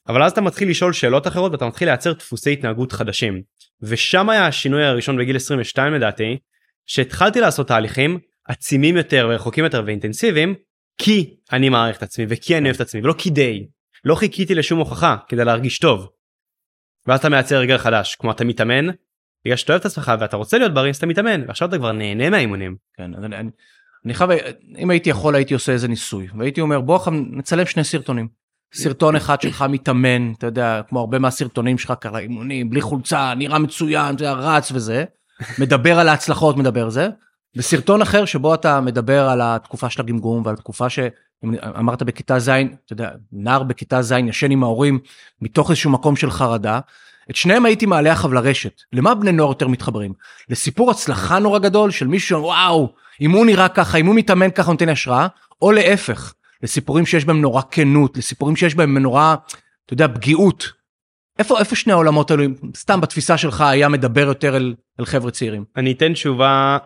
[0.08, 3.42] אבל אז אתה מתחיל לשאול שאלות אחרות ואתה מתחיל לייצר דפוסי התנהגות חדשים.
[3.82, 6.38] ושם היה השינוי הראשון בגיל 22 לדעתי,
[6.86, 10.54] שהתחלתי לעשות תהליכים עצימים יותר ורחוקים יותר ואינטנסיביים,
[10.98, 13.66] כי אני מעריך את עצמי וכי אני אוהב את עצמי ולא כדי.
[14.04, 16.08] לא חיכיתי לשום הוכחה כדי להרגיש טוב.
[17.06, 18.86] ואז אתה מייצר רגל חדש, כמו אתה מתאמן,
[19.44, 21.92] בגלל שאתה אוהב את עצמך ואתה רוצה להיות בריא אז אתה מתאמן, ועכשיו אתה כבר
[21.92, 22.76] נהנה מהאימונים.
[22.96, 23.50] כן, אז אני, אני,
[24.04, 24.30] אני חייב,
[24.78, 28.45] אם הייתי יכול הייתי עושה איזה ניסוי, והייתי אומר בוא נצלם שני סרטונים.
[28.76, 33.58] סרטון אחד שלך מתאמן, אתה יודע, כמו הרבה מהסרטונים שלך ככה אימונים, בלי חולצה, נראה
[33.58, 35.04] מצוין, יודע, רץ וזה,
[35.58, 37.08] מדבר על ההצלחות, מדבר זה,
[37.56, 42.92] וסרטון אחר שבו אתה מדבר על התקופה של הגמגום ועל התקופה שאמרת בכיתה ז', אתה
[42.92, 44.98] יודע, נער בכיתה ז' ישן עם ההורים
[45.42, 46.80] מתוך איזשהו מקום של חרדה,
[47.30, 48.80] את שניהם הייתי מעלה עכשיו לרשת.
[48.92, 50.12] למה בני נוער יותר מתחברים?
[50.48, 54.70] לסיפור הצלחה נורא גדול של מישהו וואו, אם הוא נראה ככה, אם הוא מתאמן ככה
[54.70, 55.26] נותן השראה,
[55.62, 56.34] או להפך,
[56.66, 59.34] לסיפורים שיש בהם נורא כנות, לסיפורים שיש בהם נורא,
[59.86, 60.72] אתה יודע, פגיעות.
[61.38, 62.44] איפה, איפה שני העולמות האלו,
[62.76, 65.64] סתם בתפיסה שלך היה מדבר יותר אל, אל חבר'ה צעירים?
[65.76, 66.78] אני אתן תשובה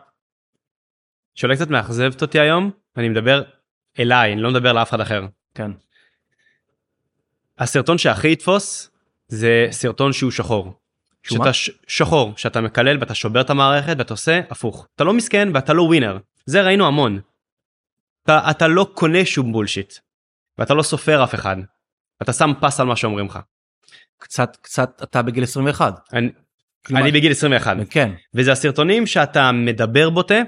[1.34, 3.42] שאולי קצת מאכזבת אותי היום, אני מדבר
[3.98, 5.26] אליי, אני לא מדבר לאף אחד אחר.
[5.54, 5.70] כן.
[7.58, 8.90] הסרטון שהכי יתפוס
[9.28, 10.72] זה סרטון שהוא שחור.
[11.22, 11.52] שאתה?
[11.52, 14.86] ש- שחור, שאתה מקלל ואתה שובר את המערכת ואתה עושה הפוך.
[14.96, 16.18] אתה לא מסכן ואתה לא ווינר.
[16.46, 17.20] זה ראינו המון.
[18.24, 19.94] אתה, אתה לא קונה שום בולשיט.
[20.58, 21.56] ואתה לא סופר אף אחד.
[22.22, 23.38] אתה שם פס על מה שאומרים לך.
[24.18, 25.94] קצת, קצת, אתה בגיל 21.
[26.12, 26.28] אני,
[26.86, 27.76] כלומר- אני בגיל 21.
[27.90, 30.42] כן, וזה הסרטונים שאתה מדבר בוטה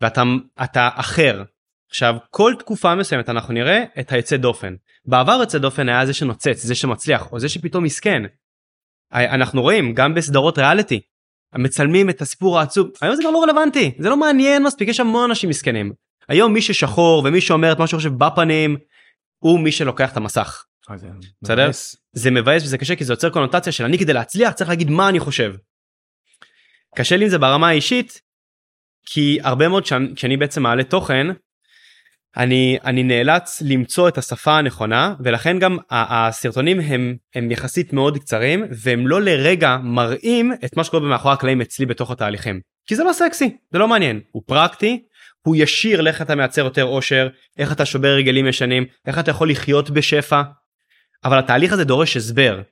[0.00, 0.22] ואתה
[0.64, 1.42] אתה אחר.
[1.90, 4.74] עכשיו כל תקופה מסוימת אנחנו נראה את היוצא דופן.
[5.04, 8.22] בעבר יוצא דופן היה זה שנוצץ זה שמצליח או זה שפתאום מסכן.
[9.12, 11.00] אנחנו רואים גם בסדרות ריאליטי.
[11.54, 15.30] מצלמים את הסיפור העצוב היום זה כבר לא רלוונטי זה לא מעניין מספיק יש המון
[15.30, 15.92] אנשים מסכנים.
[16.28, 18.76] היום מי ששחור ומי שאומר את מה שהוא חושב בפנים
[19.38, 20.64] הוא מי שלוקח את המסך.
[21.42, 21.70] בסדר?
[22.12, 25.08] זה מבאס וזה קשה כי זה יוצר קונוטציה של אני כדי להצליח צריך להגיד מה
[25.08, 25.54] אני חושב.
[26.96, 28.20] קשה לי עם זה ברמה האישית
[29.06, 31.26] כי הרבה מאוד שאני, כשאני בעצם מעלה תוכן
[32.36, 38.64] אני אני נאלץ למצוא את השפה הנכונה ולכן גם הסרטונים הם הם יחסית מאוד קצרים
[38.70, 43.12] והם לא לרגע מראים את מה שקורה במאחורי הקלעים אצלי בתוך התהליכים כי זה לא
[43.12, 45.02] סקסי זה לא מעניין הוא פרקטי
[45.46, 47.28] הוא ישיר לאיך אתה מייצר יותר אושר
[47.58, 50.42] איך אתה שובר רגלים ישנים איך אתה יכול לחיות בשפע
[51.24, 52.62] אבל התהליך הזה דורש הסבר.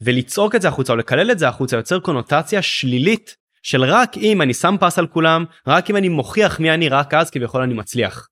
[0.00, 4.42] ולצעוק את זה החוצה או לקלל את זה החוצה יוצר קונוטציה שלילית של רק אם
[4.42, 7.74] אני שם פס על כולם, רק אם אני מוכיח מי אני רק אז כביכול אני
[7.74, 8.28] מצליח.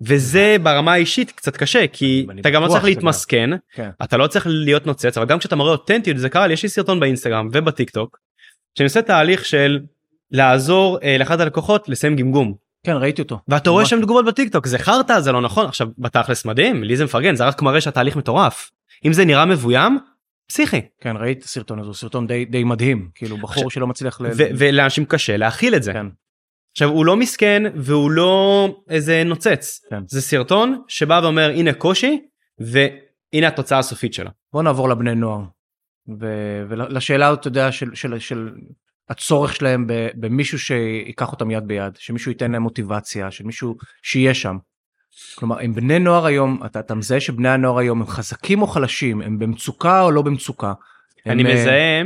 [0.00, 3.90] וזה ברמה האישית קצת קשה כי אתה גם לא צריך להתמסכן, כן.
[4.02, 6.68] אתה לא צריך להיות נוצץ אבל גם כשאתה מראה אותנטיות זה קרה לי יש לי
[6.68, 8.18] סרטון באינסטגרם ובטיק טוק.
[8.78, 9.80] שאני עושה תהליך של
[10.30, 12.54] לעזור אה, לאחד הלקוחות לסיים גמגום
[12.86, 13.38] כן, ראיתי אותו.
[13.48, 13.86] ואתה רואה.
[13.86, 17.44] שם תגובות בטיקטוק זה חרטא זה לא נכון עכשיו בתכלס מדהים לי זה מפרגן זה
[17.44, 18.70] רק מראה שהתהליך מטורף
[19.04, 19.98] אם זה נראה מבוים
[20.48, 23.08] פסיכי כן, ראיתי את הסרטון הזה, הוא סרטון די, די מדהים.
[23.14, 24.26] כאילו, בחור עכשיו- שלא מצליח ל...
[24.58, 26.06] ולאנשים קשה להכיל את זה כן,
[26.72, 30.02] עכשיו הוא לא מסכן והוא לא איזה נוצץ כן.
[30.06, 32.20] זה סרטון שבא ואומר הנה קושי
[32.58, 34.30] והנה התוצאה הסופית שלו.
[34.52, 35.40] בוא נעבור לבני נוער.
[36.68, 38.50] ולשאלה, אתה יודע, של, של, של
[39.08, 44.56] הצורך שלהם במישהו שיקח אותם יד ביד, שמישהו ייתן להם מוטיבציה, שמישהו שיהיה שם.
[45.34, 49.20] כלומר, הם בני נוער היום, אתה, אתה מזהה שבני הנוער היום הם חזקים או חלשים,
[49.20, 50.72] הם במצוקה או לא במצוקה.
[51.26, 52.02] אני הם, אה, מזהה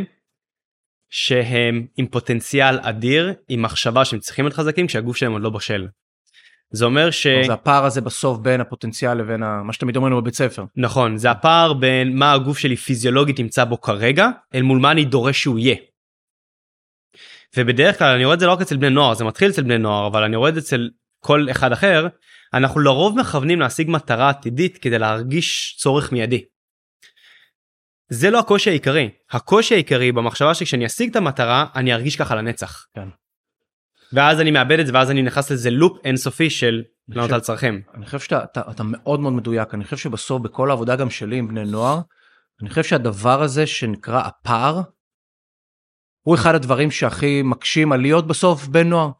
[1.10, 5.88] שהם עם פוטנציאל אדיר עם מחשבה שהם צריכים להיות חזקים כשהגוף שלהם עוד לא בשל.
[6.70, 7.26] זה אומר ש...
[7.46, 9.62] זה הפער הזה בסוף בין הפוטנציאל לבין ה...
[9.62, 10.64] מה שתמיד אומרים בבית ספר.
[10.76, 15.04] נכון זה הפער בין מה הגוף שלי פיזיולוגית נמצא בו כרגע אל מול מה אני
[15.04, 15.76] דורש שהוא יהיה.
[17.56, 19.78] ובדרך כלל אני רואה את זה לא רק אצל בני נוער זה מתחיל אצל בני
[19.78, 20.88] נוער אבל אני רואה את זה אצל
[21.20, 22.06] כל אחד אחר
[22.54, 26.44] אנחנו לרוב מכוונים להשיג מטרה עתידית כדי להרגיש צורך מיידי.
[28.08, 32.86] זה לא הקושי העיקרי הקושי העיקרי במחשבה שכשאני אשיג את המטרה אני ארגיש ככה לנצח.
[32.94, 33.08] כן.
[34.12, 37.82] ואז אני מאבד את זה ואז אני נכנס לזה לופ אינסופי של לענות על צרכים.
[37.94, 41.36] אני חושב שאתה אתה, אתה מאוד מאוד מדויק, אני חושב שבסוף בכל העבודה גם שלי
[41.36, 42.00] עם בני נוער,
[42.62, 44.80] אני חושב שהדבר הזה שנקרא הפער,
[46.22, 49.10] הוא אחד הדברים שהכי מקשים על להיות בסוף בן נוער.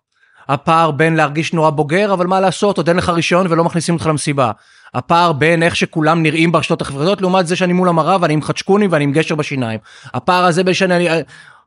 [0.48, 4.06] הפער בין להרגיש נורא בוגר, אבל מה לעשות, עוד אין לך רישיון ולא מכניסים אותך
[4.06, 4.52] למסיבה.
[4.94, 8.92] הפער בין איך שכולם נראים ברשתות החברתיות, לעומת זה שאני מול המראה ואני עם חדשקונים
[8.92, 9.80] ואני עם גשר בשיניים.
[10.14, 11.20] הפער הזה בין שאני אה,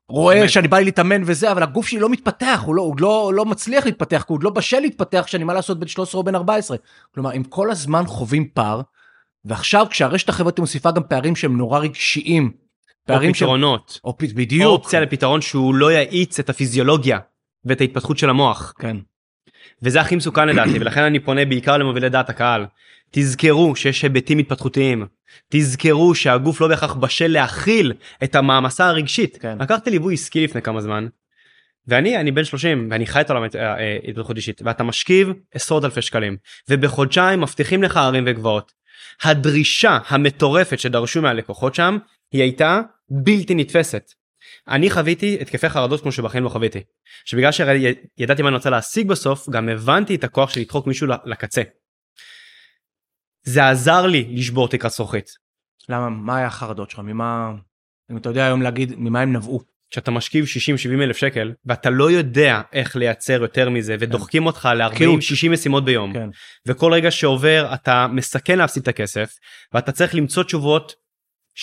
[0.10, 0.50] רואה באמת.
[0.50, 3.46] שאני בא לי להתאמן וזה, אבל הגוף שלי לא מתפתח, הוא לא, הוא לא, לא
[3.46, 6.36] מצליח להתפתח, כי הוא עוד לא בשל להתפתח כשאני מה לעשות בן 13 או בן
[6.36, 6.78] 14.
[7.13, 8.82] כלומר, הם כל הזמן חווים פער,
[9.46, 12.52] ועכשיו כשהרשת החברתית מוסיפה גם פערים שהם נורא רגשיים.
[13.07, 13.99] פערים שהם- פתרונות.
[14.03, 14.65] או פ- בדיוק.
[14.65, 17.19] אופציה לפתרון שהוא לא יאיץ את הפיזיולוגיה
[17.65, 18.97] ואת ההתפתחות של המוח כן.
[19.81, 22.65] וזה הכי מסוכן לדעתי ולכן אני פונה בעיקר למובילי דעת הקהל.
[23.11, 25.05] תזכרו שיש היבטים התפתחותיים
[25.49, 29.37] תזכרו שהגוף לא בהכרח בשל להכיל את המעמסה הרגשית.
[29.41, 29.57] כן.
[29.61, 31.07] לקחתי ליווי עסקי לפני כמה זמן
[31.87, 35.29] ואני אני בן 30 ואני חי את העולם ההת- אה, אה, התפתחות אישית ואתה משכיב
[35.53, 36.37] עשרות אלפי שקלים
[36.69, 38.71] ובחודשיים מבטיחים לך הרים וגבעות.
[39.23, 41.97] הדרישה המטורפת שדרשו מהלקוחות שם
[42.32, 44.12] היא הייתה בלתי נתפסת.
[44.67, 46.80] אני חוויתי התקפי חרדות כמו שבחיים לא חוויתי.
[47.26, 51.62] שבגלל שידעתי מה אני רוצה להשיג בסוף גם הבנתי את הכוח של לדחוק מישהו לקצה.
[53.44, 55.30] זה עזר לי לשבור תקרת זכוכית.
[55.89, 57.00] למה, מה היה החרדות שלך?
[57.00, 57.52] ממה,
[58.12, 59.62] אם אתה יודע היום להגיד, ממה הם נבעו?
[59.91, 65.50] כשאתה משכיב 60-70 אלף שקל ואתה לא יודע איך לייצר יותר מזה ודוחקים אותך ל-40-60
[65.52, 66.30] משימות ביום כן.
[66.67, 69.34] וכל רגע שעובר אתה מסכן להפסיד את הכסף
[69.74, 70.94] ואתה צריך למצוא תשובות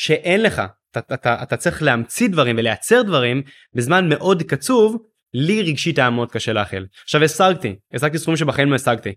[0.00, 3.42] שאין לך אתה, אתה, אתה צריך להמציא דברים ולייצר דברים
[3.74, 4.96] בזמן מאוד קצוב,
[5.34, 6.86] לי רגשית היה מאוד קשה להכיל.
[7.02, 9.14] עכשיו השגתי, השגתי סכומים שבחיים לא השגתי.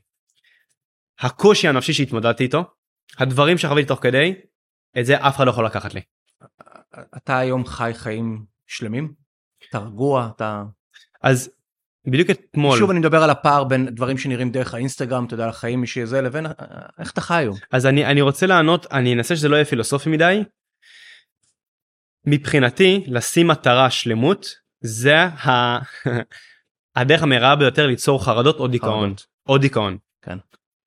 [1.20, 2.64] הקושי הנפשי שהתמודדתי איתו,
[3.18, 4.34] הדברים שחוויתי תוך כדי,
[5.00, 6.02] את זה אף אחד לא יכול לקחת לי.
[7.18, 9.14] אתה היום חי חיים שלמים?
[9.70, 10.30] אתה רגוע?
[10.36, 10.64] אתה...
[11.22, 11.52] אז
[12.08, 15.82] בדיוק אתמול, שוב אני מדבר על הפער בין דברים שנראים דרך האינסטגרם, אתה יודע, לחיים
[15.82, 16.52] משזה זה, לבין אה,
[17.00, 17.58] איך אתה חי היום.
[17.72, 20.44] אז אני, אני רוצה לענות, אני אנסה שזה לא יהיה פילוסופי מדי.
[22.26, 24.48] מבחינתי, לשים מטרה שלמות,
[24.82, 25.80] זה ה...
[26.96, 29.14] הדרך המהירה ביותר ליצור חרדות או דיכאון.
[29.50, 29.98] או דיכאון.
[30.22, 30.38] כן.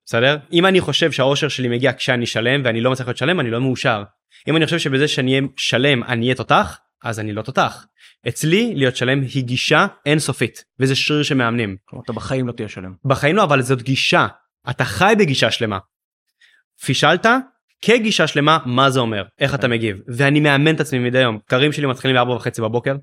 [0.05, 0.37] בסדר?
[0.53, 3.61] אם אני חושב שהאושר שלי מגיע כשאני שלם ואני לא מצליח להיות שלם, אני לא
[3.61, 4.03] מאושר.
[4.47, 7.85] אם אני חושב שבזה שאני אהיה שלם אני אהיה תותח, אז אני לא תותח.
[8.27, 11.77] אצלי להיות שלם היא גישה אינסופית, וזה שריר שמאמנים.
[11.85, 12.93] כלומר, אתה בחיים לא תהיה שלם.
[13.05, 14.27] בחיים לא, אבל זאת גישה.
[14.69, 15.77] אתה חי בגישה שלמה.
[16.85, 17.25] פישלת,
[17.81, 19.23] כגישה שלמה, מה זה אומר?
[19.39, 19.97] איך אתה מגיב?
[20.07, 21.39] ואני מאמן את עצמי מדי יום.
[21.45, 22.95] קרים שלי מתחילים ב-4 וחצי בבוקר.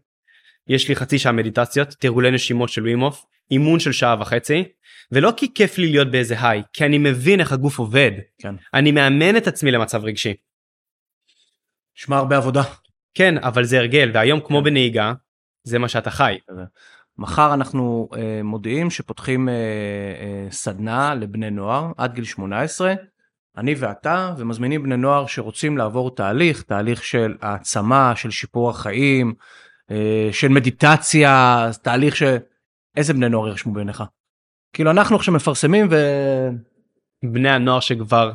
[0.68, 4.64] יש לי חצי שעה מדיטציות, תרגולי נשימות של ווימוף, אימון של שעה וחצי,
[5.12, 8.10] ולא כי כיף לי להיות באיזה היי, כי אני מבין איך הגוף עובד.
[8.38, 8.54] כן.
[8.74, 10.34] אני מאמן את עצמי למצב רגשי.
[11.94, 12.62] שמע הרבה עבודה.
[13.14, 15.12] כן, אבל זה הרגל, והיום כמו בנהיגה,
[15.64, 16.38] זה מה שאתה חי.
[17.18, 22.94] מחר אנחנו אה, מודיעים שפותחים אה, אה, סדנה לבני נוער עד גיל 18,
[23.56, 29.34] אני ואתה, ומזמינים בני נוער שרוצים לעבור תהליך, תהליך של העצמה, של שיפור החיים,
[29.90, 32.22] אה, של מדיטציה, תהליך ש...
[32.96, 34.02] איזה בני נוער ירשמו בעיניך?
[34.72, 35.96] כאילו אנחנו עכשיו מפרסמים ו...
[37.24, 38.32] בני הנוער שכבר,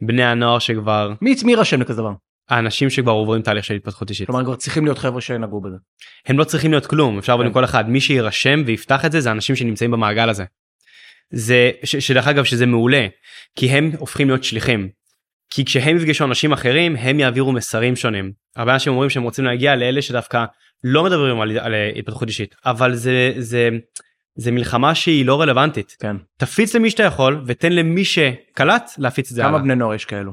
[0.00, 2.12] בני הנוער שכבר, מי מי יירשם לכזה דבר?
[2.48, 4.26] האנשים שכבר עוברים תהליך של התפתחות אישית.
[4.26, 5.76] כלומר כבר צריכים להיות חבר'ה שנגעו בזה.
[6.26, 7.52] הם לא צריכים להיות כלום, אפשר עם כן.
[7.52, 7.88] כל אחד.
[7.88, 10.44] מי שיירשם ויפתח את זה, זה אנשים שנמצאים במעגל הזה.
[11.32, 13.06] זה, ש, שדרך אגב שזה מעולה,
[13.56, 14.88] כי הם הופכים להיות שליחים.
[15.50, 18.32] כי כשהם יפגשו אנשים אחרים, הם יעבירו מסרים שונים.
[18.56, 20.44] הרבה אנשים אומרים שהם רוצים להגיע לאלה שדווקא
[20.84, 23.68] לא מדברים על, על התפתחות אישית, אבל זה, זה,
[24.34, 25.96] זה מלחמה שהיא לא רלוונטית.
[26.00, 26.16] כן.
[26.36, 29.62] תפיץ למי שאתה יכול ותן למי שקלט להפיץ את זה כמה הלאה.
[29.62, 30.32] בני נוער יש כאלו?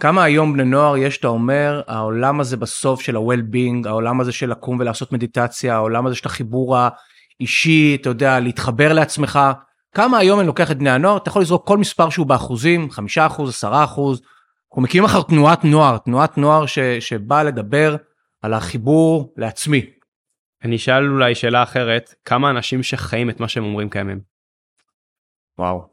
[0.00, 4.50] כמה היום בני נוער יש אתה אומר העולם הזה בסוף של ה-well-being העולם הזה של
[4.50, 6.76] לקום ולעשות מדיטציה העולם הזה של החיבור
[7.40, 9.38] האישי אתה יודע להתחבר לעצמך
[9.94, 13.26] כמה היום אני לוקח את בני הנוער אתה יכול לזרוק כל מספר שהוא באחוזים חמישה
[13.26, 14.22] אחוז עשרה אחוז.
[14.70, 17.96] אנחנו מקימים אחר תנועת נוער תנועת נוער ש, שבאה לדבר
[18.42, 19.86] על החיבור לעצמי.
[20.64, 24.20] אני אשאל אולי שאלה אחרת, כמה אנשים שחיים את מה שהם אומרים קיימים?
[25.58, 25.88] וואו.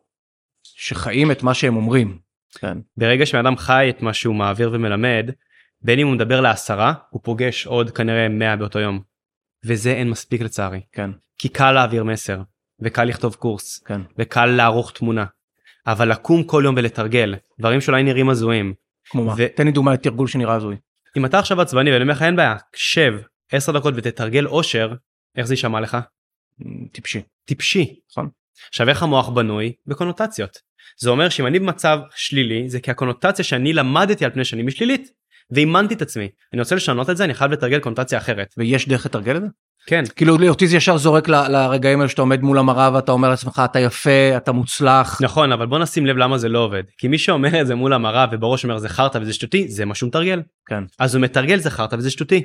[0.63, 2.19] שחיים את מה שהם אומרים.
[2.59, 2.77] כן.
[2.97, 5.31] ברגע שבן אדם חי את מה שהוא מעביר ומלמד,
[5.81, 9.01] בין אם הוא מדבר לעשרה, הוא פוגש עוד כנראה 100 באותו יום.
[9.65, 10.81] וזה אין מספיק לצערי.
[10.91, 11.09] כן.
[11.37, 12.41] כי קל להעביר מסר,
[12.81, 14.01] וקל לכתוב קורס, כן.
[14.17, 15.25] וקל לערוך תמונה.
[15.87, 18.73] אבל לקום כל יום ולתרגל, דברים שאולי נראים הזויים.
[19.09, 19.33] כמו מה?
[19.37, 20.77] ו- תן לי דוגמא לתרגול שנראה הזוי.
[21.17, 23.13] אם אתה עכשיו עצבני ואני אומר לך אין בעיה, שב
[23.51, 24.93] 10 דקות ותתרגל אושר,
[25.37, 25.97] איך זה יישמע לך?
[26.91, 27.21] טיפשי.
[27.45, 27.99] טיפשי.
[28.11, 28.29] נכון.
[28.69, 29.73] עכשיו איך המוח בנוי?
[29.85, 30.57] בקונוטציות.
[30.99, 34.75] זה אומר שאם אני במצב שלילי זה כי הקונוטציה שאני למדתי על פני שנים היא
[34.75, 35.11] שלילית.
[35.51, 36.29] ואימנתי את עצמי.
[36.53, 38.53] אני רוצה לשנות את זה אני חייב לתרגל קונוטציה אחרת.
[38.57, 39.47] ויש דרך לתרגל את זה?
[39.87, 40.03] כן.
[40.15, 43.61] כאילו אותי זה ישר זורק ל- לרגעים האלה שאתה עומד מול המראה ואתה אומר לעצמך
[43.65, 45.21] אתה יפה אתה מוצלח.
[45.21, 46.83] נכון אבל בוא נשים לב למה זה לא עובד.
[46.97, 49.95] כי מי שאומר את זה מול המראה ובראש אומר זה חרטא וזה שטותי זה מה
[49.95, 50.41] שהוא מתרגל.
[50.69, 50.83] כן.
[50.99, 52.43] אז הוא מתרגל זה חרטא וזה שטותי.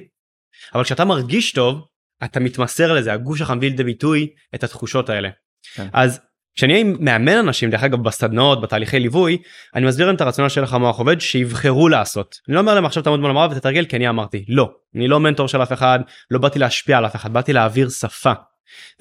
[0.75, 1.85] אבל כשאתה מרגיש טוב
[2.25, 5.29] אתה מתמסר לזה הגוף שלך מביא לידי ביטוי את התחושות האלה.
[5.75, 5.87] כן.
[5.93, 6.21] אז
[6.55, 9.39] כשאני מאמן אנשים דרך אגב בסדנאות בתהליכי ליווי
[9.75, 12.37] אני מסביר להם את הרציונל של איך המוח עובד שיבחרו לעשות.
[12.49, 15.21] אני לא אומר להם עכשיו תעמוד מול המראה ותתרגל כי אני אמרתי לא אני לא
[15.21, 15.99] מנטור של אף אחד
[16.31, 18.33] לא באתי להשפיע על אף אחד באתי להעביר שפה.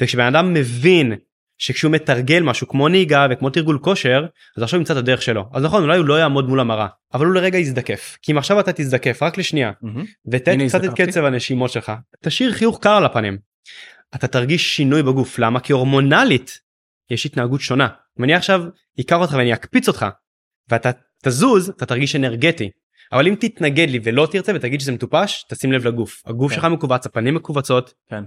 [0.02, 1.14] וכשבן אדם מבין
[1.58, 4.26] שכשהוא מתרגל משהו כמו נהיגה וכמו תרגול כושר
[4.58, 7.26] אז עכשיו ימצא את הדרך שלו אז נכון אולי הוא לא יעמוד מול המראה אבל
[7.26, 10.06] הוא לרגע יזדקף כי אם עכשיו אתה תזדקף רק לשנייה מהמם.
[10.32, 10.90] ותן קצת את.
[10.94, 11.92] קצב הנשימות שלך
[12.24, 13.38] תשאיר חיוך קר על הפנים.
[14.16, 16.60] אתה תרגיש שינוי בגוף למה כי הורמונלית
[17.12, 17.88] יש התנהגות שונה
[18.19, 18.63] אם אני עכשיו
[19.02, 20.06] אקח אותך ואני אקפיץ אותך
[20.69, 20.89] ואתה
[21.24, 22.69] תזוז אתה תרגיש אנרגטי
[23.12, 26.56] אבל אם תתנגד לי ולא תרצה ותגיד שזה מטופש תשים לב לגוף הגוף כן.
[26.56, 28.24] שלך מכווץ הפנים מכווצות כן.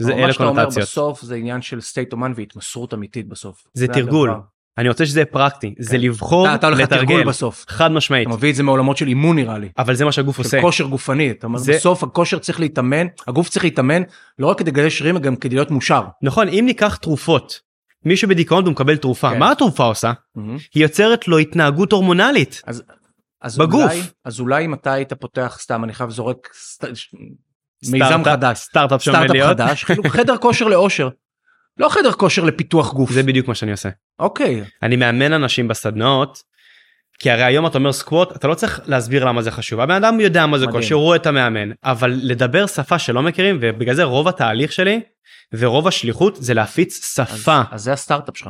[0.00, 3.64] זה אלה קונוטציות בסוף זה עניין של state of mind והתמסרות אמיתית בסוף.
[3.74, 4.30] זה תרגול.
[4.30, 4.40] הדבר.
[4.78, 6.02] אני רוצה שזה יהיה פרקטי זה כן.
[6.02, 7.64] לבחור אתה- אתה לתרגל בסוף.
[7.68, 9.68] חד משמעית אתה מביא את זה מעולמות של אימון נראה לי.
[9.78, 11.30] אבל זה מה שהגוף עושה כושר גופני.
[11.30, 14.02] אתה אומר זה- בסוף הכושר צריך להתאמן הגוף צריך להתאמן
[14.38, 16.02] לא רק כדי לגדל שרירים גם כדי להיות מאושר.
[16.22, 17.60] נכון אם ניקח תרופות
[18.04, 19.38] מישהו בדיכאון והוא מקבל תרופה כן.
[19.38, 20.56] מה התרופה עושה מהמם.
[20.74, 22.62] היא יוצרת לו התנהגות הורמונלית
[23.44, 23.82] אז בגוף.
[23.82, 26.84] אולי, אז אולי אם אתה היית פותח סתם אני חייב זורק סט...
[27.90, 31.08] מיזם חדש סטארט-אפ סטארט-אפ חדש כאילו חדר כושר לאושר.
[31.78, 33.12] לא חדר כושר לפיתוח גוף.
[33.12, 33.88] זה בדיוק מה שאני עושה
[34.18, 36.42] אוקיי אני מאמן אנשים בסדנאות
[37.18, 40.20] כי הרי היום אתה אומר סקווט אתה לא צריך להסביר למה זה חשוב הבן אדם
[40.20, 40.66] יודע מה זה.
[40.66, 45.00] כושר הוא רואה את המאמן אבל לדבר שפה שלא מכירים ובגלל זה רוב התהליך שלי
[45.52, 47.60] ורוב השליחות זה להפיץ אז, שפה.
[47.70, 48.48] אז זה הסטארט-אפ שלך.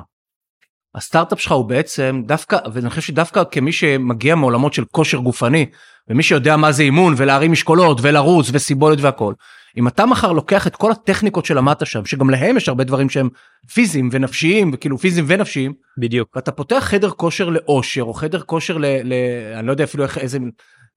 [0.95, 5.67] הסטארט-אפ שלך הוא בעצם דווקא ואני חושב שדווקא כמי שמגיע מעולמות של כושר גופני
[6.09, 9.35] ומי שיודע מה זה אימון ולהרים משקולות ולרוץ וסיבולת והכל.
[9.77, 13.29] אם אתה מחר לוקח את כל הטכניקות שלמדת שם שגם להם יש הרבה דברים שהם
[13.75, 16.37] פיזיים ונפשיים וכאילו פיזיים ונפשיים בדיוק.
[16.37, 18.85] ואתה פותח חדר כושר לאושר או חדר כושר ל...
[18.85, 19.13] ל
[19.59, 20.39] אני לא יודע אפילו איך איזה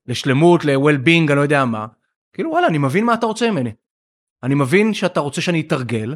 [0.08, 1.86] לשלמות ל-well-being אני לא יודע מה.
[2.34, 3.72] כאילו וואלה אני מבין מה אתה רוצה ממני.
[4.44, 6.16] אני מבין שאתה רוצה שאני אתרגל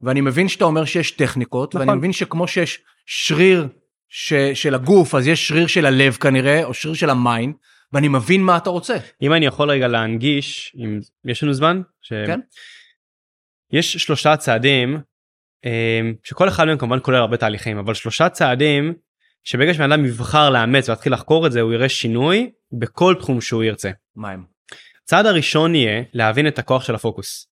[0.00, 1.88] ואני מבין שאתה אומר שיש טכניקות נכון.
[1.88, 3.68] ואני מבין שכמו שיש שריר
[4.08, 4.32] ש...
[4.34, 7.54] של הגוף אז יש שריר של הלב כנראה או שריר של ה mind
[7.92, 8.96] ואני מבין מה אתה רוצה.
[9.22, 12.12] אם אני יכול רגע להנגיש אם יש לנו זמן ש...
[12.26, 12.40] כן.
[13.72, 15.00] יש שלושה צעדים
[15.64, 18.94] אה, שכל אחד מהם כמובן כולל הרבה תהליכים אבל שלושה צעדים
[19.44, 23.64] שברגע שבן אדם יבחר לאמץ ולהתחיל לחקור את זה הוא יראה שינוי בכל תחום שהוא
[23.64, 23.90] ירצה.
[24.16, 24.44] מה הם?
[25.04, 27.46] הצעד הראשון יהיה להבין את הכוח של הפוקוס.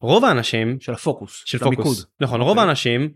[0.00, 1.42] רוב האנשים של הפוקוס.
[1.44, 1.84] של של המיקוד.
[1.84, 2.64] פוקוס נכון רוב אוקיי.
[2.64, 3.10] האנשים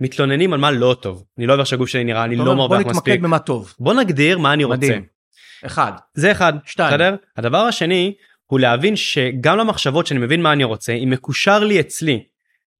[0.00, 2.80] מתלוננים על מה לא טוב אני לא אוהב שהגוף שלי נראה אני לא בוא מרוויח
[2.80, 3.74] מספיק נתמקד במה טוב.
[3.78, 5.15] בוא נגדיר מה אני רוצה מדהים.
[5.66, 5.92] אחד.
[6.14, 6.94] זה אחד שתיים.
[6.94, 7.16] בסדר?
[7.36, 8.14] הדבר השני
[8.46, 12.24] הוא להבין שגם למחשבות שאני מבין מה אני רוצה אם מקושר לי אצלי.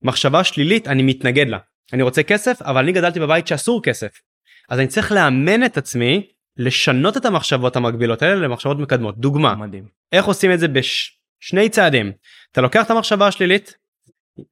[0.03, 1.59] מחשבה שלילית אני מתנגד לה.
[1.93, 4.21] אני רוצה כסף אבל אני גדלתי בבית שאסור כסף.
[4.69, 9.19] אז אני צריך לאמן את עצמי לשנות את המחשבות המקבילות האלה למחשבות מקדמות.
[9.19, 9.55] דוגמה.
[9.55, 9.85] מדהים.
[10.13, 12.13] איך עושים את זה בשני צעדים?
[12.53, 13.77] אתה לוקח את המחשבה השלילית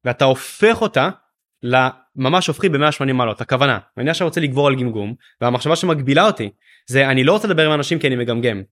[0.05, 1.09] ואתה הופך אותה
[1.63, 3.79] לממש הופכי ב-180 מעלות הכוונה.
[3.97, 6.49] אני עכשיו רוצה לגבור על גמגום והמחשבה שמגבילה אותי
[6.87, 8.63] זה אני לא רוצה לדבר עם אנשים כי אני מגמגם.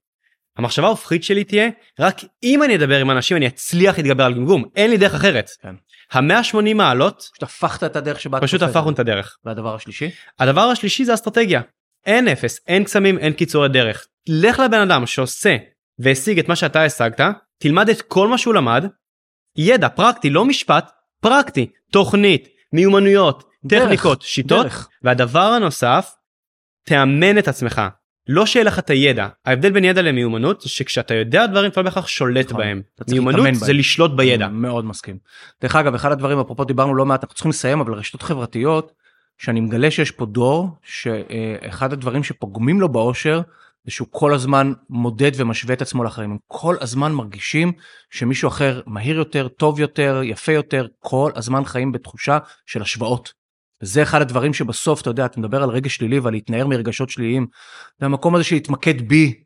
[0.58, 4.64] המחשבה ההופכית שלי תהיה רק אם אני אדבר עם אנשים אני אצליח להתגבר על גמגום
[4.76, 5.50] אין לי דרך אחרת.
[5.62, 5.76] כן.
[6.12, 9.00] ה-180 מעלות פשוט הפכת את הדרך שבה פשוט הפכנו את.
[9.00, 9.38] הדרך.
[9.46, 10.10] והדבר השלישי?
[10.40, 11.62] הדבר השלישי זה אסטרטגיה.
[12.06, 14.08] אין אפס, אין קסמים, אין קיצורי דרך.
[14.28, 15.58] לך לבן אדם שעושה
[16.00, 17.22] והשיג את מה שאתה השגת,
[17.58, 18.86] תלמד את כל מה שהוא למד,
[19.58, 24.90] ידע פרקטי, לא משפט, פרקטי, תוכנית, מיומנויות, דרך, טכניקות, שיטות, דרך.
[25.02, 26.12] והדבר הנוסף,
[26.86, 27.82] תאמן את עצמך.
[28.28, 29.28] לא שיהיה לך את הידע.
[29.46, 32.58] ההבדל בין ידע למיומנות זה שכשאתה יודע דברים אתה לא בהכרח שולט נכון.
[32.58, 32.82] בהם.
[33.10, 33.76] מיומנות זה בהם.
[33.76, 34.48] לשלוט בידע.
[34.48, 35.18] מאוד מסכים.
[35.62, 38.92] דרך אגב, אחד הדברים, אפרופו דיברנו לא מעט, אנחנו צריכים לסיים, אבל רשתות חברתיות,
[39.38, 43.42] שאני מגלה שיש פה דור, שאחד הדברים שפוגמים לו באושר,
[43.86, 46.32] זה שהוא כל הזמן מודד ומשווה את עצמו לאחרים.
[46.32, 47.72] הם כל הזמן מרגישים
[48.10, 53.43] שמישהו אחר מהיר יותר, טוב יותר, יפה יותר, כל הזמן חיים בתחושה של השוואות.
[53.84, 57.48] זה אחד הדברים שבסוף, אתה יודע, אתה מדבר על רגש שלילי ועל להתנער מרגשות שליליים.
[58.00, 59.44] זה המקום הזה של להתמקד בי,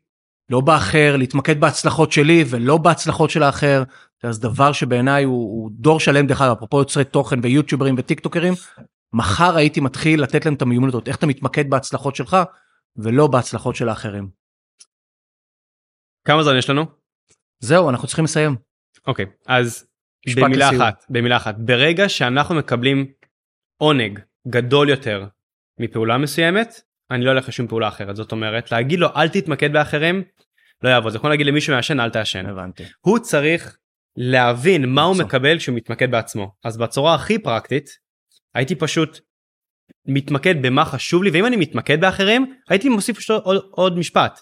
[0.50, 3.82] לא באחר, להתמקד בהצלחות שלי ולא בהצלחות של האחר.
[4.22, 8.54] אז דבר שבעיניי הוא, הוא דור שלם, דרך אגב, אפרופו יוצרי תוכן ויוטיוברים וטיק טוקרים,
[9.12, 12.36] מחר הייתי מתחיל לתת להם את המיומנות הזאת, איך אתה מתמקד בהצלחות שלך
[12.96, 14.28] ולא בהצלחות של האחרים.
[16.24, 16.84] כמה זמן יש לנו?
[17.60, 18.56] זהו, אנחנו צריכים לסיים.
[19.06, 19.86] אוקיי, אז
[20.26, 20.82] משפט במילה לסיום.
[20.82, 23.06] אחת, במילה אחת, ברגע שאנחנו מקבלים
[23.76, 25.26] עונג גדול יותר
[25.80, 28.16] מפעולה מסוימת, אני לא הולך לשום פעולה אחרת.
[28.16, 30.22] זאת אומרת, להגיד לו אל תתמקד באחרים,
[30.82, 31.12] לא יעבוד.
[31.12, 32.46] זה כמו להגיד למישהו מעשן אל תעשן.
[32.46, 32.84] הבנתי.
[33.00, 33.76] הוא צריך
[34.16, 35.16] להבין מה הוא.
[35.16, 36.52] מקבל כשהוא מתמקד בעצמו.
[36.64, 37.88] אז בצורה הכי פרקטית,
[38.54, 39.20] הייתי פשוט
[40.06, 44.40] מתמקד במה חשוב לי, ואם אני מתמקד באחרים, הייתי מוסיף פשוט עוד, עוד משפט.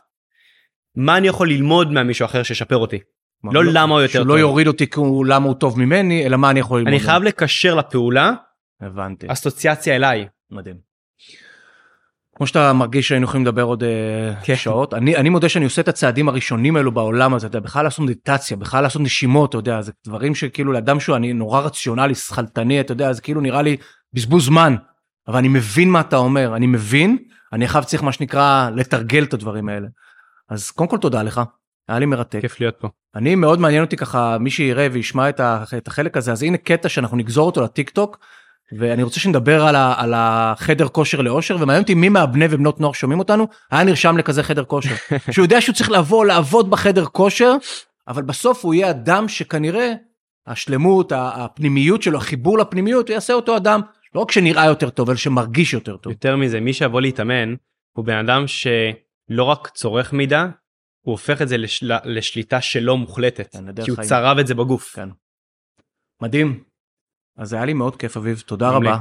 [0.96, 2.98] מה אני יכול ללמוד מהמישהו אחר שישפר אותי?
[3.44, 4.28] לא למה הוא יותר שהוא טוב.
[4.28, 6.94] לא יוריד אותי כי למה הוא טוב ממני, אלא מה אני יכול ללמוד.
[6.94, 8.32] אני חייב לקשר לפעולה
[8.80, 9.26] הבנתי.
[9.32, 10.28] אסוציאציה אליי.
[10.50, 10.76] מדהים.
[12.36, 14.56] כמו שאתה מרגיש שהיינו יכולים לדבר עוד אה, כן.
[14.56, 17.84] שעות, אני, אני מודה שאני עושה את הצעדים הראשונים האלו בעולם הזה, אתה יודע, בכלל
[17.84, 22.14] לעשות מדיטציה, בכלל לעשות נשימות, אתה יודע, זה דברים שכאילו לאדם שהוא אני נורא רציונלי,
[22.14, 23.76] שכלתני, אתה יודע, זה כאילו נראה לי
[24.12, 24.76] בזבוז זמן,
[25.28, 27.18] אבל אני מבין מה אתה אומר, אני מבין,
[27.52, 29.88] אני עכשיו צריך מה שנקרא לתרגל את הדברים האלה.
[30.48, 31.40] אז קודם כל תודה לך,
[31.88, 32.40] היה לי מרתק.
[32.40, 32.88] כיף להיות פה.
[33.14, 35.40] אני מאוד מעניין אותי ככה מי שיראה וישמע את,
[35.86, 38.18] החלק הזה אז הנה קטע שאנחנו נגזור אותו לטיק טוק
[38.78, 42.92] ואני רוצה שנדבר על, ה, על החדר כושר לאושר ומעניין אותי מי מהבני ובנות נוער
[42.92, 44.94] שומעים אותנו היה נרשם לכזה חדר כושר
[45.32, 47.56] שהוא יודע שהוא צריך לבוא לעבוד בחדר כושר
[48.08, 49.92] אבל בסוף הוא יהיה אדם שכנראה
[50.46, 53.80] השלמות הפנימיות שלו החיבור לפנימיות יעשה אותו אדם
[54.14, 56.12] לא רק שנראה יותר טוב אלא שמרגיש יותר טוב.
[56.12, 57.54] יותר מזה, מי שיבוא להתאמן
[57.92, 60.46] הוא בן אדם שלא רק צורך מידע,
[61.00, 61.92] הוא הופך את זה לשל...
[62.04, 63.52] לשליטה שלו מוחלטת.
[63.52, 64.08] כן, כי הוא חיים.
[64.08, 64.94] צרב את זה בגוף.
[64.94, 65.08] כן.
[66.22, 66.64] מדהים.
[67.38, 68.70] אז היה לי מאוד כיף אביב, תודה.
[68.70, 68.96] רבה.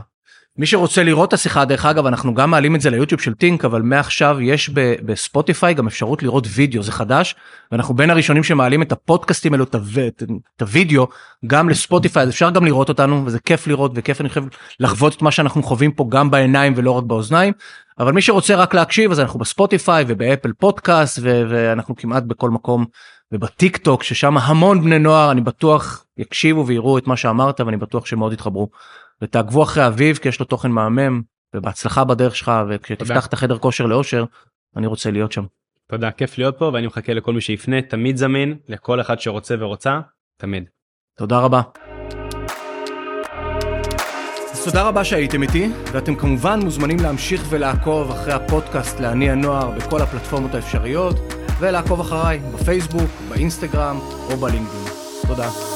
[0.58, 3.66] מי שרוצה לראות את השיחה, דרך אגב, אנחנו גם מעלים את זה ליוטיוב של טינק,
[3.66, 4.70] אבל מעכשיו יש
[5.06, 7.36] בספוטיפיי גם אפשרות לראות וידאו, זה חדש,
[7.72, 10.24] ואנחנו בין הראשונים שמעלים את הפודקאסטים האלו, את, הו- את,
[10.58, 11.08] את הוידאו,
[11.48, 14.44] גם לספוטיפיי, אז אפשר גם לראות אותנו, וזה כיף לראות, וכיף אני חושב
[14.80, 17.54] לחוות את מה שאנחנו חווים פה גם בעיניים ולא רק באוזניים.
[18.00, 22.86] אבל מי שרוצה רק להקשיב אז אנחנו בספוטיפיי ובאפל פודקאסט ואנחנו כמעט בכל מקום
[23.32, 28.06] ובטיק טוק ששם המון בני נוער אני בטוח יקשיבו ויראו את מה שאמרת ואני בטוח
[28.06, 28.70] שמאוד יתחברו.
[29.22, 31.22] ותעקבו אחרי אביב כי יש לו תוכן מהמם
[31.56, 34.26] ובהצלחה בדרך שלך וכשתפתח את החדר כושר לאושר
[34.78, 35.46] אני רוצה להיות שם.
[35.88, 40.00] תודה כיף להיות פה ואני מחכה לכל מי שיפנה תמיד זמין לכל אחד שרוצה ורוצה
[40.38, 40.64] תמיד.
[41.18, 41.62] תודה רבה.
[44.52, 50.02] אז תודה רבה שהייתם איתי, ואתם כמובן מוזמנים להמשיך ולעקוב אחרי הפודקאסט להניע נוער בכל
[50.02, 51.16] הפלטפורמות האפשריות,
[51.60, 54.00] ולעקוב אחריי בפייסבוק, באינסטגרם
[54.32, 54.86] או בלינקדאין.
[55.28, 55.75] תודה.